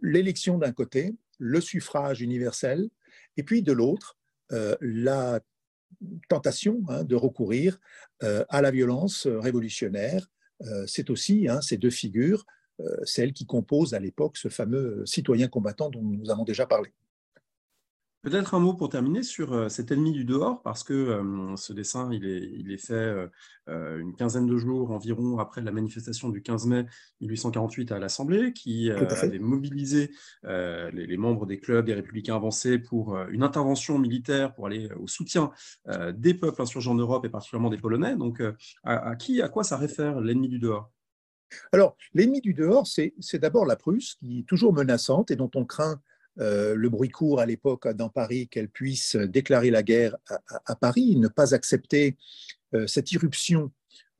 [0.01, 2.89] l'élection d'un côté, le suffrage universel,
[3.37, 4.17] et puis de l'autre,
[4.81, 5.39] la
[6.27, 7.79] tentation hein, de recourir
[8.19, 10.29] à la violence révolutionnaire.
[10.85, 12.45] C'est aussi hein, ces deux figures
[13.03, 16.93] celle qui compose à l'époque ce fameux citoyen combattant dont nous avons déjà parlé.
[18.23, 21.73] Peut-être un mot pour terminer sur euh, cet ennemi du dehors, parce que euh, ce
[21.73, 23.15] dessin, il est, il est fait
[23.67, 26.85] une quinzaine de jours environ après la manifestation du 15 mai
[27.21, 30.11] 1848 à l'Assemblée, qui avait mobilisé
[30.43, 35.51] les, membres des clubs des républicains avancés pour une intervention militaire pour aller au soutien
[36.13, 38.17] des peuples insurgés en Europe et particulièrement des Polonais.
[38.17, 38.43] Donc,
[38.83, 40.91] à qui, à quoi ça réfère l'ennemi du dehors?
[41.71, 45.65] Alors, l'ennemi du dehors, c'est d'abord la Prusse, qui est toujours menaçante et dont on
[45.65, 46.01] craint
[46.39, 50.15] euh, le bruit court à l'époque dans Paris qu'elle puisse déclarer la guerre
[50.65, 52.15] à, Paris, ne pas accepter
[52.73, 53.71] euh, cette irruption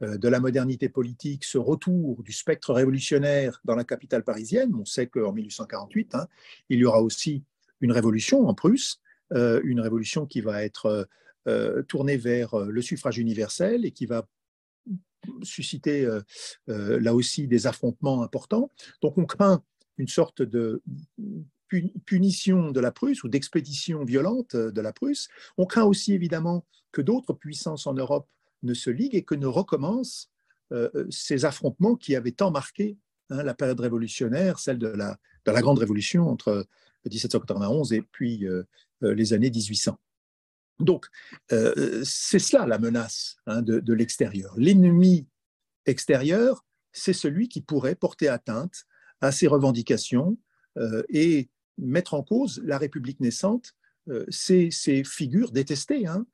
[0.04, 4.76] euh, de la modernité politique, ce retour du spectre révolutionnaire dans la capitale parisienne.
[4.76, 6.28] On sait qu'en 1848, hein,
[6.70, 7.44] il y aura aussi
[7.80, 9.00] une révolution en Prusse,
[9.34, 11.08] une révolution qui va être
[11.88, 14.28] tournée vers le suffrage universel et qui va
[15.44, 16.22] susciter euh,
[16.70, 18.72] euh, là aussi des affrontements importants.
[19.02, 19.64] Donc on craint
[19.98, 20.82] une sorte de
[22.06, 25.30] punition de la Prusse ou d'expédition violente de la Prusse.
[25.58, 28.28] On craint aussi évidemment que d'autres puissances en Europe
[28.64, 30.30] ne se liguent et que ne recommencent
[30.74, 32.98] euh, ces affrontements qui avaient tant marqué
[33.30, 36.66] hein, la période révolutionnaire, celle de la, de la Grande Révolution entre
[37.06, 38.46] 1791 et puis
[39.02, 39.98] les années 1800.
[40.82, 41.08] Donc,
[41.52, 44.54] euh, c'est cela la menace hein, de, l'extérieur.
[44.58, 45.28] L'ennemi
[45.86, 48.86] extérieur, c'est celui qui pourrait porter atteinte
[49.22, 50.38] à ces revendications
[50.78, 53.76] euh, et mettre en cause la République naissante,
[54.10, 54.72] euh, ces,
[55.04, 56.26] figures détestées, hein,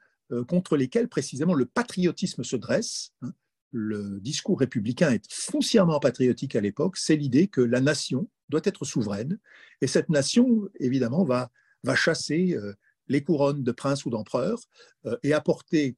[0.48, 3.14] contre lesquelles précisément le patriotisme se dresse.
[3.22, 3.32] Hein.
[3.72, 8.86] Le discours républicain est foncièrement patriotique à l'époque, c'est l'idée que la nation doit être
[8.86, 9.40] souveraine,
[9.82, 11.52] et cette nation, évidemment, va,
[11.84, 12.58] va chasser
[13.08, 14.60] les couronnes de princes ou d'empereurs
[15.06, 15.96] euh, et apporter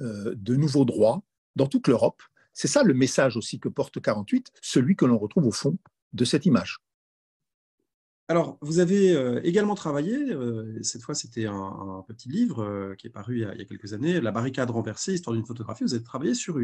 [0.00, 1.22] euh, de nouveaux droits
[1.56, 2.22] dans toute l'Europe.
[2.52, 5.78] C'est ça le message aussi que porte 48, celui que l'on retrouve au fond
[6.12, 6.78] de cette image.
[8.28, 10.34] Alors, vous avez euh, également travaillé,
[10.82, 14.32] cette fois c'était un, petit livre qui est paru il y, a, quelques années, La
[14.32, 15.84] barricade renversée, histoire d'une photographie.
[15.84, 16.58] Vous avez travaillé sur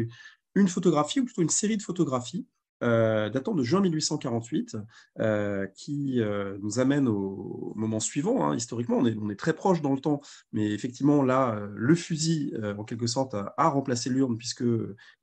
[0.55, 2.47] une photographie, ou plutôt une série de photographies,
[2.81, 4.77] euh, datant de juin 1848,
[5.19, 8.45] euh, qui euh, nous amène au, moment suivant.
[8.45, 8.55] Hein.
[8.55, 10.21] Historiquement, on est, très proche dans le temps,
[10.51, 14.63] mais effectivement, là, le fusil, en quelque sorte, a, remplacé l'urne, puisque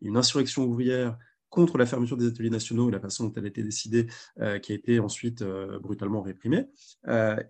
[0.00, 3.48] une insurrection ouvrière contre la fermeture des ateliers nationaux et la façon dont elle a
[3.48, 4.06] été décidée,
[4.62, 5.44] qui a été ensuite
[5.82, 6.66] brutalement réprimée.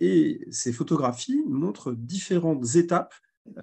[0.01, 3.15] et ces photographies montrent différentes étapes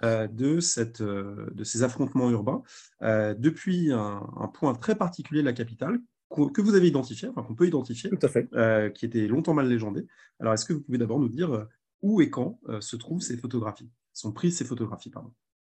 [0.02, 2.64] de, ces affrontements urbains
[3.02, 6.00] depuis un, point très particulier de la capitale
[6.36, 8.50] que vous avez identifié, enfin qu'on peut identifier, Tout à fait.
[8.94, 10.06] qui était longtemps mal légendé.
[10.40, 11.68] Alors, est-ce que vous pouvez d'abord nous dire
[12.02, 15.32] où et quand se trouvent ces photographies, sont prises ces photographies pardon?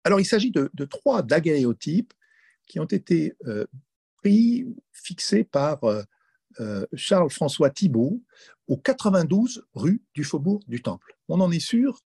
[0.04, 2.12] Alors, il s'agit de, de, trois daguerréotypes
[2.66, 3.36] qui ont été
[4.22, 5.80] pris, fixés par
[6.60, 8.22] euh, Charles-François Thibault
[8.68, 11.16] au 92 rue du Faubourg du Temple.
[11.28, 12.00] On en est sûr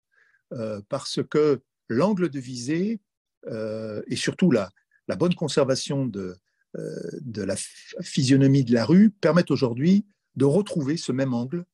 [0.52, 3.00] euh, parce que l'angle de visée
[3.48, 4.70] euh, et surtout la,
[5.08, 6.36] la, bonne conservation de,
[7.20, 7.56] de la
[8.02, 10.06] physionomie de la rue permettent aujourd'hui
[10.36, 11.64] de retrouver ce même angle.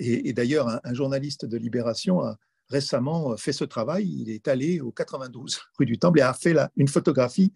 [0.00, 2.36] et, d'ailleurs, un, journaliste de Libération a
[2.68, 4.08] récemment fait ce travail.
[4.08, 7.52] Il est allé au 92 rue du Temple et a fait une photographie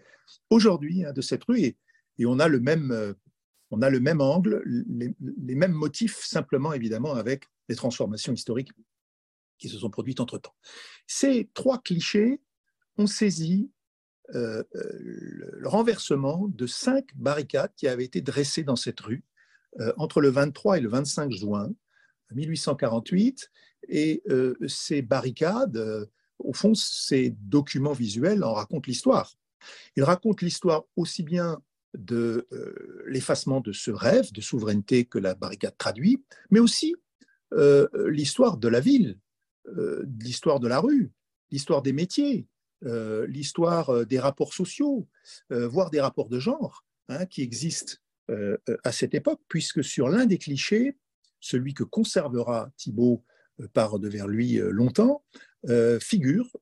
[0.51, 1.61] aujourd'hui hein, de cette rue.
[1.61, 1.77] Et,
[2.19, 3.15] et, on a le même
[3.71, 8.73] on a le même angle, les, mêmes motifs, simplement évidemment avec les transformations historiques
[9.59, 10.55] qui se sont produites entre-temps.
[11.07, 12.41] Ces trois clichés
[12.97, 13.71] ont saisi
[14.35, 19.25] euh, euh, le, renversement de cinq barricades qui avaient été dressées dans cette rue
[19.81, 21.71] euh, entre le 23 et le 25 juin
[22.33, 23.51] 1848.
[23.89, 24.23] Et
[24.67, 26.09] ces barricades,
[26.39, 29.33] au fond, ces documents visuels en racontent l'histoire.
[29.97, 31.63] Ils racontent l'histoire aussi bien
[31.97, 32.47] de
[33.07, 36.97] l'effacement de ce rêve de souveraineté que la barricade traduit, mais aussi
[38.09, 39.19] l'histoire de la ville,
[40.21, 41.11] l'histoire de la rue,
[41.51, 42.47] l'histoire des métiers,
[42.83, 45.09] l'histoire des rapports sociaux,
[45.51, 47.95] voire des rapports de genre hein, qui existent
[48.85, 50.97] à cette époque, puisque sur l'un des clichés,
[51.41, 53.25] celui que conservera Thibault
[53.73, 55.25] par devers lui longtemps,
[56.01, 56.57] figure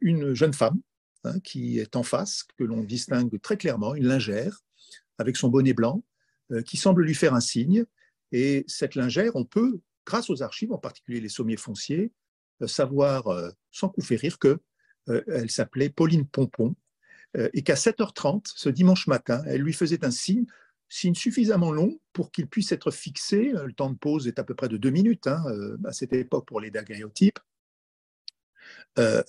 [0.00, 0.80] une jeune femme
[1.24, 4.58] Hein, qui est en face, que l'on distingue très clairement, une lingère
[5.18, 6.02] avec son bonnet blanc,
[6.50, 7.84] euh, qui semble lui faire un signe.
[8.32, 12.10] Et cette lingère, on peut, grâce aux archives, en particulier les sommiers fonciers,
[12.60, 14.58] euh, savoir euh, sans coup faire rire que
[15.08, 16.74] elle s'appelait Pauline Pompon
[17.34, 20.46] et qu'à 7h30 ce dimanche matin, elle lui faisait un signe
[20.88, 23.52] signe suffisamment long pour qu'il puisse être fixé.
[23.52, 25.42] Le temps de pause est à peu près de deux minutes hein,
[25.84, 27.38] à cette époque pour les daguerréotypes.
[28.98, 29.22] Euh,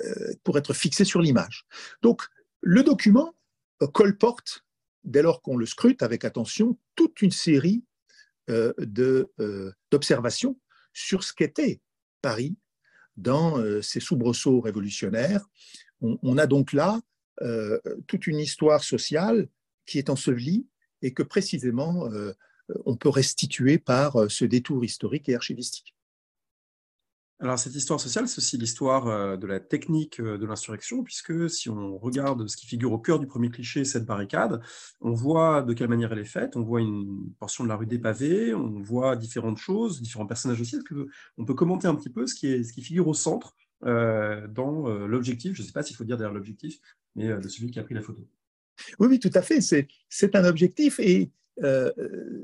[0.43, 1.65] pour être fixé sur l'image.
[2.01, 2.23] Donc,
[2.59, 3.33] le document
[3.81, 4.65] euh, colporte,
[5.05, 7.85] dès lors qu'on le scrute avec attention, toute une série
[8.49, 8.73] euh,
[9.89, 10.59] d'observations
[10.91, 11.79] sur ce qu'était
[12.21, 12.57] Paris
[13.17, 15.45] dans ses soubresauts révolutionnaires.
[16.01, 17.01] On, a donc là
[18.07, 19.47] toute une histoire sociale
[19.85, 20.67] qui est ensevelie
[21.01, 22.09] et que précisément
[22.85, 25.95] on peut restituer par ce détour historique et archivistique.
[27.39, 31.49] Alors, cette histoire sociale, c'est aussi l'histoire euh, de la technique euh, de l'insurrection, puisque
[31.49, 34.61] si on regarde ce qui figure au cœur du premier cliché, cette barricade,
[35.01, 37.87] on voit de quelle manière elle est faite, on voit une portion de la rue
[37.87, 40.75] dépavée, on voit différentes choses, différents personnages aussi.
[40.75, 43.55] Est-ce qu'on peut commenter un petit peu ce qui, est, ce qui figure au centre
[43.83, 46.79] euh, dans l'objectif, je ne sais pas s'il faut dire derrière l'objectif,
[47.15, 48.25] mais de celui qui a pris la photo
[48.99, 49.59] Oui, oui, tout à fait.
[49.59, 51.29] C'est un objectif et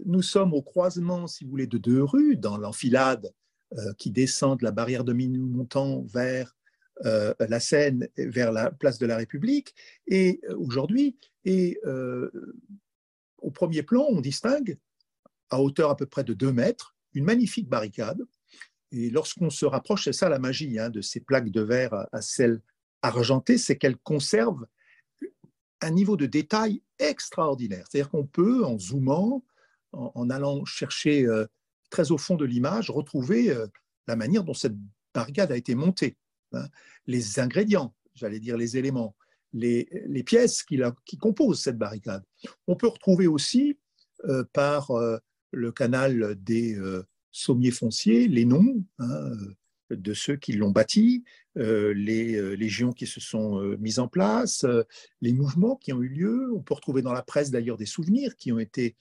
[0.06, 3.32] nous sommes au croisement, si vous voulez, de deux rues, dans l'enfilade
[3.78, 6.56] euh, qui descendent la barrière de Minuit-Montant vers
[7.06, 9.76] euh, la Seine, vers la place de la République.
[10.08, 11.20] Et euh, aujourd'hui,
[13.38, 14.80] au premier plan, on distingue,
[15.52, 18.24] à hauteur à peu près de 2 mètres, une magnifique barricade.
[18.92, 22.22] Et lorsqu'on se rapproche, c'est ça la magie hein, de ces plaques de verre à
[22.24, 22.62] sel
[23.04, 24.66] argenté, c'est qu'elles conservent
[25.82, 27.86] un niveau de détail extraordinaire.
[27.88, 29.46] C'est-à-dire qu'on peut, en zoomant,
[29.92, 31.28] en, allant chercher
[31.90, 33.68] très au fond de l'image, retrouver euh,
[34.08, 34.76] la manière dont cette
[35.14, 36.18] barricade a été montée,
[36.54, 36.68] hein.
[37.08, 39.16] les ingrédients, j'allais dire les éléments,
[39.54, 39.88] les,
[40.26, 40.80] pièces qui,
[41.20, 42.24] composent cette barricade.
[42.68, 43.80] On peut retrouver aussi
[44.26, 45.18] euh, par euh,
[45.52, 46.78] le canal des
[47.32, 49.32] sommiers fonciers les noms hein,
[49.90, 51.24] de ceux qui l'ont bâti,
[51.56, 54.64] les légions qui se sont mises en place,
[55.22, 56.54] les mouvements qui ont eu lieu.
[56.54, 58.96] On peut retrouver dans la presse d'ailleurs des souvenirs qui ont été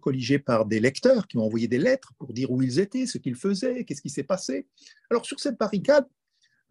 [0.00, 3.18] colligés par des lecteurs qui ont envoyé des lettres pour dire où ils étaient, ce
[3.18, 4.66] qu'ils faisaient, qu'est-ce qui s'est passé.
[5.10, 6.06] Alors sur cette barricade,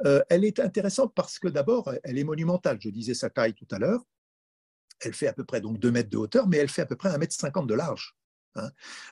[0.05, 2.78] euh, elle est intéressante parce que d'abord, elle est monumentale.
[2.80, 4.05] Je disais sa taille tout à l'heure.
[4.99, 6.95] Elle fait à peu près donc 2 mètres de hauteur, mais elle fait à peu
[6.95, 8.16] près 1 mètre 50 de large.
[8.55, 8.70] Hein.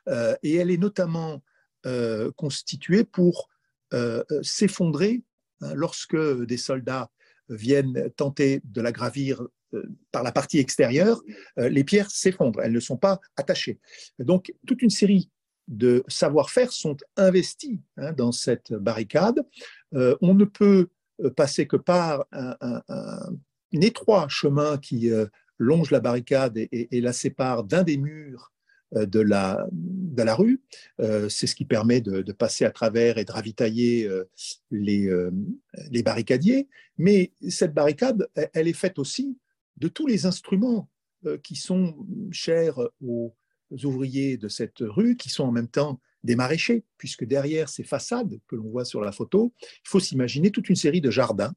[0.08, 1.41] Euh, et elle est notamment
[2.36, 3.48] constituée pour
[4.41, 5.24] s'effondrer
[5.62, 7.12] hein, lorsque des soldats
[7.50, 9.48] viennent tenter de la gravir euh,
[10.11, 11.21] par la partie extérieure,
[11.59, 13.80] euh, les pierres s'effondrent, elles ne sont pas attachées.
[14.19, 15.30] Donc, toute une série
[15.67, 19.41] de savoir-faire sont investis hein, dans cette barricade.
[19.93, 20.89] Euh, on ne peut
[21.36, 22.82] passer que par un,
[23.71, 25.09] étroit chemin qui
[25.57, 28.51] longe la barricade et, la sépare d'un des murs
[28.93, 29.65] de la,
[30.36, 30.61] rue.
[30.99, 34.09] C'est ce qui permet de, passer à travers et de ravitailler
[34.71, 36.67] les barricadiers.
[36.97, 39.38] Mais cette barricade, elle est faite aussi
[39.78, 40.89] de tous les instruments
[41.43, 43.36] qui sont chers aux
[43.84, 48.39] ouvriers de cette rue, qui sont en même temps des maraîchers, puisque derrière ces façades
[48.47, 51.53] que l'on voit sur la photo, il faut s'imaginer toute une série de jardins,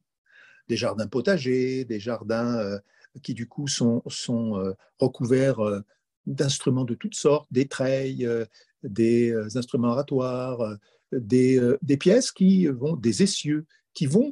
[0.67, 2.79] des jardins potagers, des jardins euh,
[3.23, 5.81] qui du coup sont, euh, recouverts euh,
[6.27, 8.27] d'instruments de toutes sortes, des treilles,
[8.83, 10.77] des instruments oratoires,
[11.11, 13.65] des, des, pièces qui vont, des essieux,
[13.99, 14.31] qui vont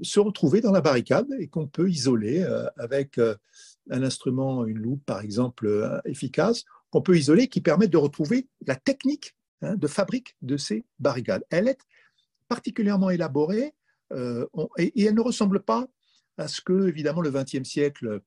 [0.00, 2.42] se retrouver dans la barricade et qu'on peut isoler
[2.78, 8.48] avec un instrument, une loupe par exemple, efficace, qu'on peut isoler, qui permet de retrouver
[8.66, 11.44] la technique Hein, de fabrique de ces barricades.
[11.48, 11.78] Elle est
[12.48, 13.74] particulièrement élaborée
[14.12, 14.44] euh,
[14.76, 15.86] et, elle ne ressemble pas
[16.36, 18.20] à ce que, évidemment, le XXe siècle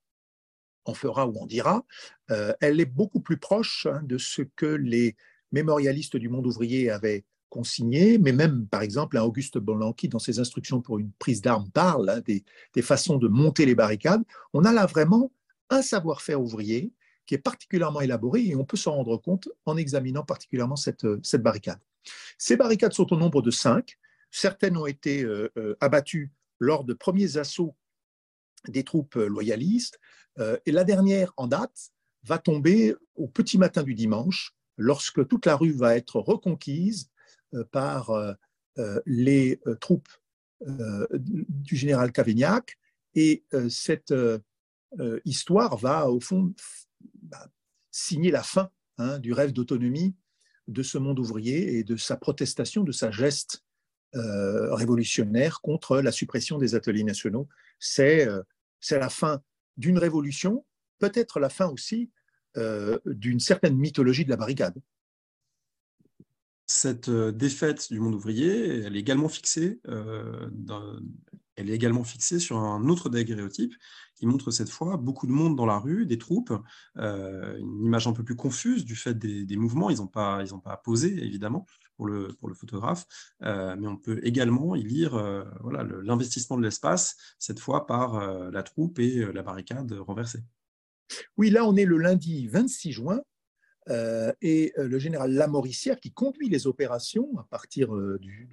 [0.86, 1.86] en fera ou en dira.
[2.32, 5.18] Euh, elle est beaucoup plus proche hein, de ce que les
[5.52, 7.26] mémorialistes du monde ouvrier avaient
[8.20, 12.10] mais même, par exemple, un Auguste Bolanqui, dans ses instructions pour une prise d'armes, parle
[12.10, 12.44] hein, des,
[12.74, 14.24] des, façons de monter les barricades.
[14.54, 15.32] On a là vraiment
[15.70, 16.94] un savoir-faire ouvrier
[17.26, 21.20] qui est particulièrement élaboré et on peut s'en rendre compte en examinant particulièrement cette, euh,
[21.24, 21.80] cette barricade.
[22.38, 23.98] Ces barricades sont au nombre de cinq.
[24.32, 27.76] Certaines ont été euh, euh, abattues lors de premiers assauts
[28.68, 30.00] des troupes loyalistes.
[30.66, 31.92] et la dernière en date
[32.24, 37.12] va tomber au petit matin du dimanche, lorsque toute la rue va être reconquise
[37.72, 38.12] par
[39.06, 40.10] les troupes
[40.62, 42.78] du général Cavaignac.
[43.14, 44.14] Et cette
[45.26, 46.54] histoire va, au fond,
[47.22, 47.48] bah,
[47.92, 50.16] signer la fin hein, du rêve d'autonomie
[50.68, 53.64] de ce monde ouvrier et de sa protestation, de sa geste
[54.16, 57.48] euh, révolutionnaire contre la suppression des ateliers nationaux.
[58.00, 58.44] Euh,
[58.80, 59.42] c'est la fin
[59.78, 60.66] d'une révolution,
[61.00, 62.12] peut-être la fin aussi
[62.58, 64.76] euh, d'une certaine mythologie de la barricade.
[66.68, 69.80] Cette défaite du monde ouvrier, elle est également fixée,
[72.04, 73.76] fixée sur un autre daguerréotype
[74.16, 76.54] qui montre cette fois beaucoup de monde dans la rue, des troupes,
[76.98, 79.90] euh, une image un peu plus confuse du fait des, mouvements.
[79.90, 81.66] Ils n'ont pas, ils pas posé, évidemment,
[81.98, 83.06] pour le, photographe,
[83.44, 85.44] euh, mais on peut également y lire euh,
[86.04, 90.44] l'investissement de l'espace, cette fois par la troupe et la barricade renversée.
[91.38, 93.22] Oui, là, on est le lundi 26 juin.
[93.90, 98.50] Et le général Lamoricière, qui conduit les opérations à partir du,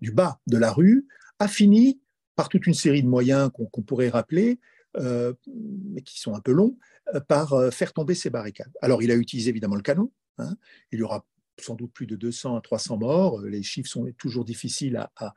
[0.00, 1.06] du, bas de la rue,
[1.38, 2.00] a fini
[2.36, 4.58] par toute une série de moyens qu'on pourrait rappeler,
[4.96, 6.76] euh, mais qui sont un peu longs,
[7.14, 8.72] euh, par euh, faire tomber ces barricades.
[8.80, 10.12] Alors, il a utilisé évidemment le canon.
[10.38, 10.54] Hein.
[10.92, 11.26] Il y aura
[11.60, 13.40] sans doute plus de 200 à 300 morts.
[13.42, 15.34] Les chiffres sont toujours difficiles à,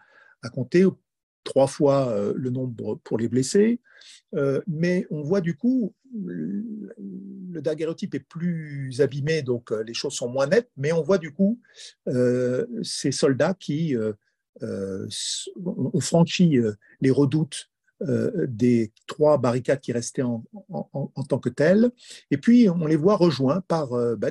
[0.51, 0.85] compter.
[1.43, 3.79] Trois fois le nombre pour les blessés.
[4.65, 10.47] mais on voit du coup, le daguerreotype est plus abîmé, donc les choses sont moins
[10.47, 10.69] nettes.
[10.77, 11.59] Mais on voit du coup
[12.83, 13.95] ces soldats qui
[14.61, 16.59] ont franchi
[17.01, 17.69] les redoutes
[18.03, 20.43] euh, des trois barricades qui restaient en,
[21.27, 21.89] tant que telles.
[22.29, 24.29] Et puis, on les voit rejoints par euh, bah,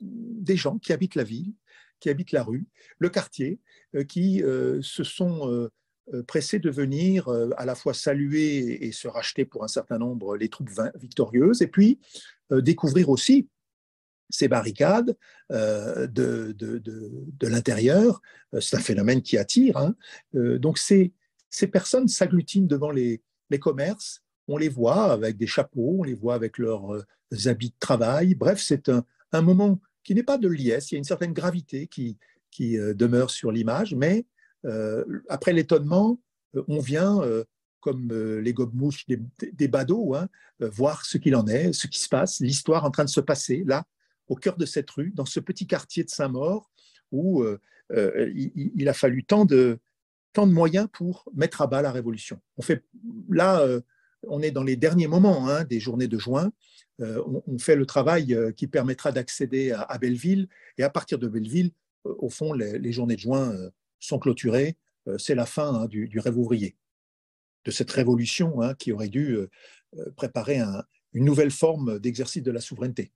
[0.00, 1.52] des, gens qui habitent la ville,
[1.98, 2.68] qui habitent la rue,
[3.00, 3.58] le quartier,
[3.96, 4.44] euh, qui
[4.80, 5.68] se sont
[6.26, 10.48] pressés de venir à la fois saluer et se racheter pour un certain nombre les
[10.48, 12.00] troupes victorieuses, et puis
[12.50, 13.48] découvrir aussi
[14.28, 15.16] ces barricades
[15.50, 18.20] de, de, l'intérieur.
[18.60, 19.76] C'est un phénomène qui attire.
[19.76, 19.94] Hein.
[20.34, 21.12] donc c'est
[21.50, 23.22] ces personnes s'agglutinent devant les,
[23.60, 27.04] commerces, on les voit avec des chapeaux, on les voit avec leurs euh,
[27.46, 28.34] habits de travail.
[28.36, 31.88] Bref, c'est un, moment qui n'est pas de liesse, il y a une certaine gravité
[31.88, 32.16] qui,
[32.78, 34.22] euh, demeure sur l'image, mais euh,
[35.28, 36.20] après l'étonnement,
[36.68, 37.20] on vient,
[37.80, 40.28] comme les gobe-mouches des, badauds, hein,
[40.60, 43.62] voir ce qu'il en est, ce qui se passe, l'histoire en train de se passer
[43.66, 43.84] là,
[44.28, 46.70] au cœur de cette rue, dans ce petit quartier de Saint-Maur,
[47.12, 47.44] où
[47.94, 49.78] il, a fallu tant de,
[50.32, 52.40] tant de moyens pour mettre à bas la révolution.
[52.56, 52.84] On fait,
[53.28, 53.80] là, euh,
[54.26, 56.52] on est dans les derniers moments hein, des journées de juin.
[57.00, 60.48] Euh, on, fait le travail euh, qui permettra d'accéder à, Belleville.
[60.78, 61.72] Et à partir de Belleville,
[62.04, 63.54] au fond, les, journées de juin
[64.00, 64.76] sont clôturées.
[65.18, 66.76] C'est la fin hein, du, rêve ouvrier,
[67.64, 69.38] de cette révolution hein, qui aurait dû
[70.16, 70.60] préparer
[71.12, 73.12] une nouvelle forme d'exercice de la souveraineté.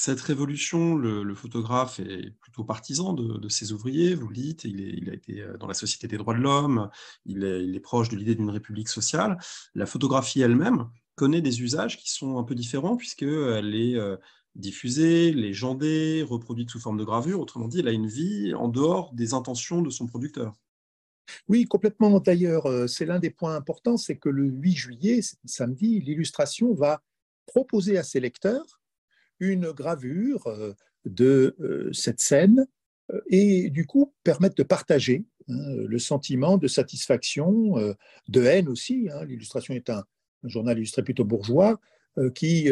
[0.00, 5.12] Cette révolution, le, photographe est plutôt partisan de, ses ouvriers, vous le dites, il, a
[5.12, 6.88] été euh, dans la Société des droits de l'homme,
[7.26, 9.38] il est, proche de l'idée d'une république sociale.
[9.74, 14.16] La photographie elle-même connaît des usages qui sont un peu différents puisqu'elle est euh,
[14.58, 17.40] diffusée, légendée, reproduite sous forme de gravure.
[17.40, 20.54] Autrement dit, elle a une vie en dehors des intentions de son producteur.
[21.48, 22.20] Oui, complètement.
[22.20, 27.02] D'ailleurs, euh, c'est l'un des points importants, c'est que le 8 juillet, samedi, l'illustration va
[27.46, 28.80] proposer à ses lecteurs
[29.40, 30.44] une gravure
[31.04, 31.56] de
[31.92, 32.66] cette scène
[33.28, 37.76] et du coup permettent de partager hein, le sentiment de satisfaction,
[38.28, 39.08] de haine aussi.
[39.12, 39.24] Hein.
[39.24, 40.04] L'illustration est un,
[40.44, 41.80] journal illustré plutôt bourgeois
[42.34, 42.68] qui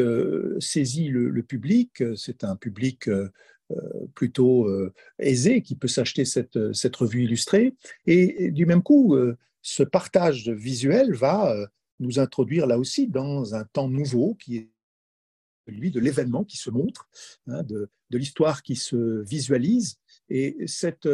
[0.60, 2.02] saisit le, public.
[2.16, 3.08] C'est un public
[4.14, 4.68] plutôt
[5.18, 7.74] aisé qui peut s'acheter cette, cette, revue illustrée.
[8.06, 9.16] Et, du même coup,
[9.62, 11.54] ce partage visuel va
[11.98, 14.70] nous introduire là aussi dans un temps nouveau qui est
[15.66, 17.08] celui de l'événement qui se montre,
[17.48, 19.96] hein, de, de l'histoire qui se visualise.
[20.28, 21.08] Et cette,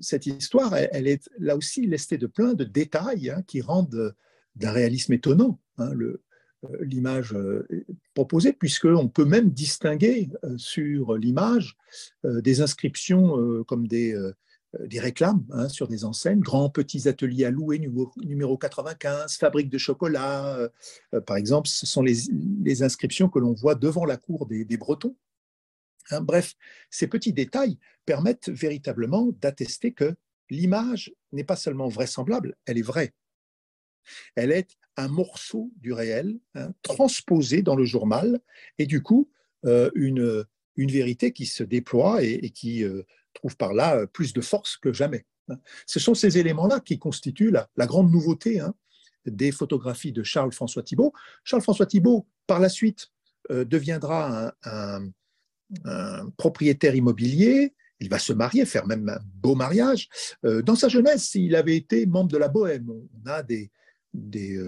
[0.00, 4.14] cette histoire, elle, est là aussi lestée de plein de détails hein, qui rendent
[4.56, 5.90] d'un réalisme étonnant hein,
[6.80, 7.36] l'image
[8.14, 11.76] proposée, puisqu'on peut même distinguer sur l'image
[12.24, 14.16] des inscriptions comme des,
[14.80, 19.68] euh, des réclames hein, sur des enseignes, grands petits ateliers à louer, numéro, 95, fabrique
[19.68, 20.68] de chocolat, euh,
[21.14, 25.16] euh, par exemple, ce sont les, inscriptions que l'on voit devant la cour des, Bretons.
[26.10, 26.54] Hein, bref,
[26.90, 30.14] ces petits détails permettent véritablement d'attester que
[30.50, 33.14] l'image n'est pas seulement vraisemblable, elle est vraie.
[34.34, 38.40] Elle est un morceau du réel hein, transposé dans le journal
[38.78, 39.30] et du coup
[39.94, 40.44] une,
[40.76, 42.84] une vérité qui se déploie et, qui
[43.34, 45.26] trouve par là euh, plus de force que jamais.
[45.48, 45.56] Hein.
[45.86, 48.74] Ce sont ces éléments-là qui constituent la, grande nouveauté hein,
[49.26, 51.12] des photographies de Charles-François Thibault.
[51.42, 53.08] Charles-François Thibault, par la suite,
[53.50, 55.10] euh, deviendra un,
[56.36, 57.74] propriétaire immobilier.
[57.98, 60.08] Il va se marier, faire même un beau mariage.
[60.44, 62.88] Euh, dans sa jeunesse, il avait été membre de la Bohème.
[62.90, 63.72] On a des,
[64.14, 64.58] des,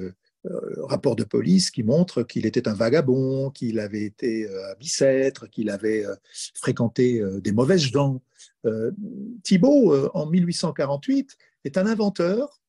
[0.47, 4.75] euh, rapport de police qui montre qu'il était un vagabond, qu'il avait été à euh,
[4.77, 6.15] Bicêtre, qu'il avait euh,
[6.55, 8.21] fréquenté des mauvaises gens.
[9.45, 12.61] Thibault, en 1848, est un inventeur,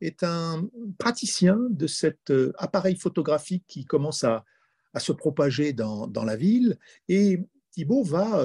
[0.00, 0.68] est un
[0.98, 4.44] praticien de cet appareil photographique qui commence à,
[4.98, 6.76] se propager dans, dans, la ville.
[7.08, 7.38] Et
[7.70, 8.44] Thibault va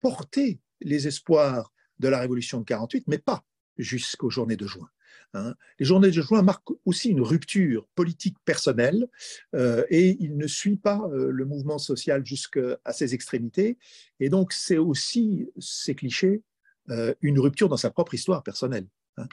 [0.00, 3.44] porter les espoirs de la Révolution de 48, mais pas
[3.76, 4.88] jusqu'aux journées de juin.
[5.34, 5.54] Hein.
[5.78, 9.08] Les journées de juin marquent aussi une rupture politique personnelle
[9.54, 13.78] euh, et il ne suit pas euh, le mouvement social jusqu'à ses extrémités.
[14.20, 16.42] Et donc, c'est aussi, ces clichés,
[16.90, 18.86] euh, une rupture dans sa propre histoire personnelle.
[19.18, 19.26] Hein.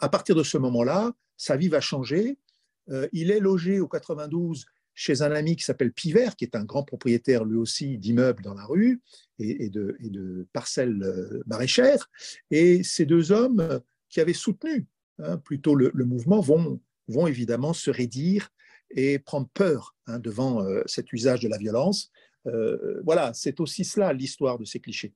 [0.00, 2.38] À partir de ce moment-là, sa vie va changer.
[3.12, 4.66] il est logé au 92
[4.96, 8.54] chez un ami qui s'appelle Pivert, qui est un grand propriétaire lui aussi d'immeubles dans
[8.54, 9.00] la rue
[9.40, 12.08] et, de, et de, parcelles maraîchères.
[12.52, 14.86] Et ces deux hommes qui avaient soutenu
[15.18, 18.50] Hein, plutôt le, mouvement, vont, vont évidemment se raidir
[18.90, 22.10] et prendre peur hein, devant euh, cet usage de la violence.
[22.46, 25.14] Euh, voilà, c'est aussi cela l'histoire de ces clichés.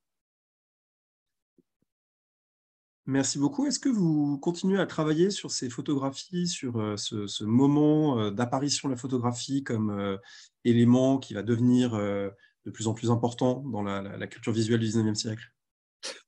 [3.05, 3.65] Merci beaucoup.
[3.65, 8.93] Est-ce que vous continuez à travailler sur ces photographies, sur euh, ce, moment d'apparition de
[8.93, 10.17] la photographie comme
[10.63, 14.87] élément qui va devenir de plus en plus important dans la, la culture visuelle du
[14.87, 15.51] 19e siècle?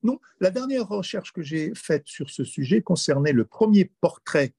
[0.04, 4.54] Non, la dernière recherche que j'ai faite sur ce sujet concernait le premier portrait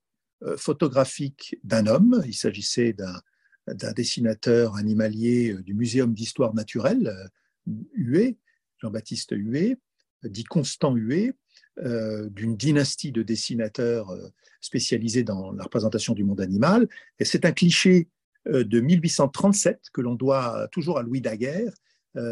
[0.44, 2.22] euh, photographique d'un homme.
[2.26, 8.38] Il s'agissait d'un dessinateur animalier euh, du Muséum d'histoire naturelle, euh, Huet,
[8.78, 9.76] Jean-Baptiste Huet,
[10.24, 11.34] dit Constant Huet,
[11.76, 14.12] d'une dynastie de dessinateurs
[14.60, 16.88] spécialisés dans la représentation du monde animal.
[17.18, 18.08] Et c'est un cliché
[18.46, 21.72] de 1837 que l'on doit toujours à Louis Daguerre.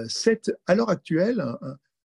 [0.09, 1.43] C'est à l'heure actuelle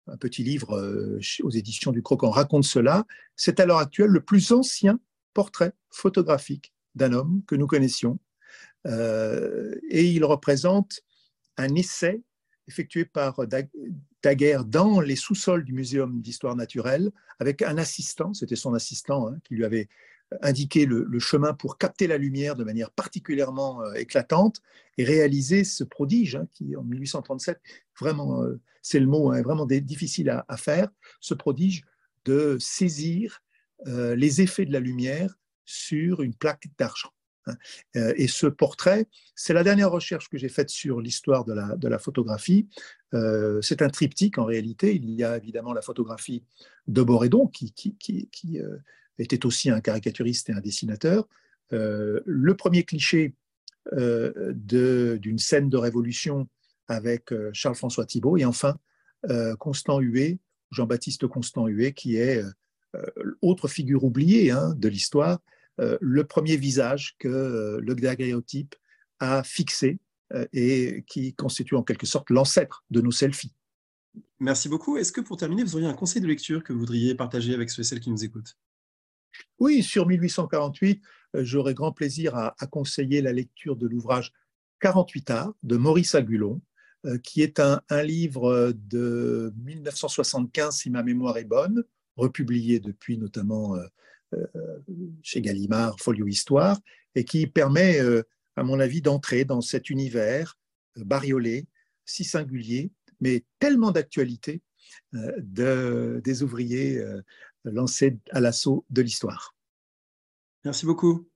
[0.07, 3.07] un petit livre euh, aux éditions du Croquant raconte cela.
[3.35, 5.01] C'est à l'heure actuelle le plus ancien
[5.35, 8.19] portrait photographique d'un homme que nous connaissions.
[8.87, 11.01] Euh, et il représente
[11.57, 12.23] un essai
[12.69, 13.41] effectué par
[14.23, 19.39] Daguerre dans les sous-sols du Muséum d'histoire naturelle avec un assistant, c'était son assistant hein,
[19.45, 19.89] qui lui avait
[20.43, 24.61] indiquer le, chemin pour capter la lumière de manière particulièrement euh, éclatante
[24.99, 27.61] et réaliser ce prodige hein, qui, en 1837,
[28.01, 30.89] vraiment, euh, c'est le mot, est hein, vraiment difficile à, faire,
[31.21, 31.85] ce prodige
[32.25, 33.41] de saisir
[33.87, 37.11] euh, les effets de la lumière sur une plaque d'argent.
[37.47, 37.55] Hein.
[37.95, 42.69] Et ce portrait, c'est la dernière recherche que j'ai faite sur l'histoire de la, photographie.
[43.63, 44.95] c'est un triptyque en réalité.
[44.95, 46.45] Il y a évidemment la photographie
[46.87, 48.61] de Borédon qui, qui
[49.19, 51.27] était aussi un caricaturiste et un dessinateur.
[51.73, 53.35] Euh, le premier cliché
[53.93, 56.49] euh, d'une scène de révolution
[56.89, 58.77] avec euh, Charles-François Thibault et enfin
[59.59, 60.39] Constant Huet,
[60.71, 62.45] Jean-Baptiste Constant Huet, qui est
[63.43, 65.41] autre figure oubliée hein, de l'histoire,
[65.79, 68.75] le premier visage que le daguerréotype
[69.21, 69.99] a fixé
[70.53, 73.55] et qui constitue en quelque sorte l'ancêtre de nos selfies.
[74.41, 74.97] Merci beaucoup.
[74.97, 77.71] Est-ce que pour terminer, vous auriez un conseil de lecture que vous voudriez partager avec
[77.71, 78.57] ceux et celles qui nous écoutent?
[79.59, 81.03] Oui, sur 1848,
[81.35, 84.33] euh, j'aurais grand plaisir à, conseiller la lecture de l'ouvrage
[84.81, 86.61] 48 arts de Maurice Agulon,
[87.23, 91.85] qui est un, livre de 1975, si ma mémoire est bonne,
[92.17, 93.77] republié depuis notamment
[95.23, 96.79] chez Gallimard, Folio Histoire,
[97.15, 98.01] et qui permet,
[98.57, 100.59] à mon avis, d'entrer dans cet univers
[100.97, 101.67] bariolé,
[102.05, 104.63] si singulier, mais tellement d'actualité
[105.13, 107.03] de, des ouvriers
[107.65, 109.55] lancés à l'assaut de l'histoire.
[110.65, 111.29] Merci beaucoup.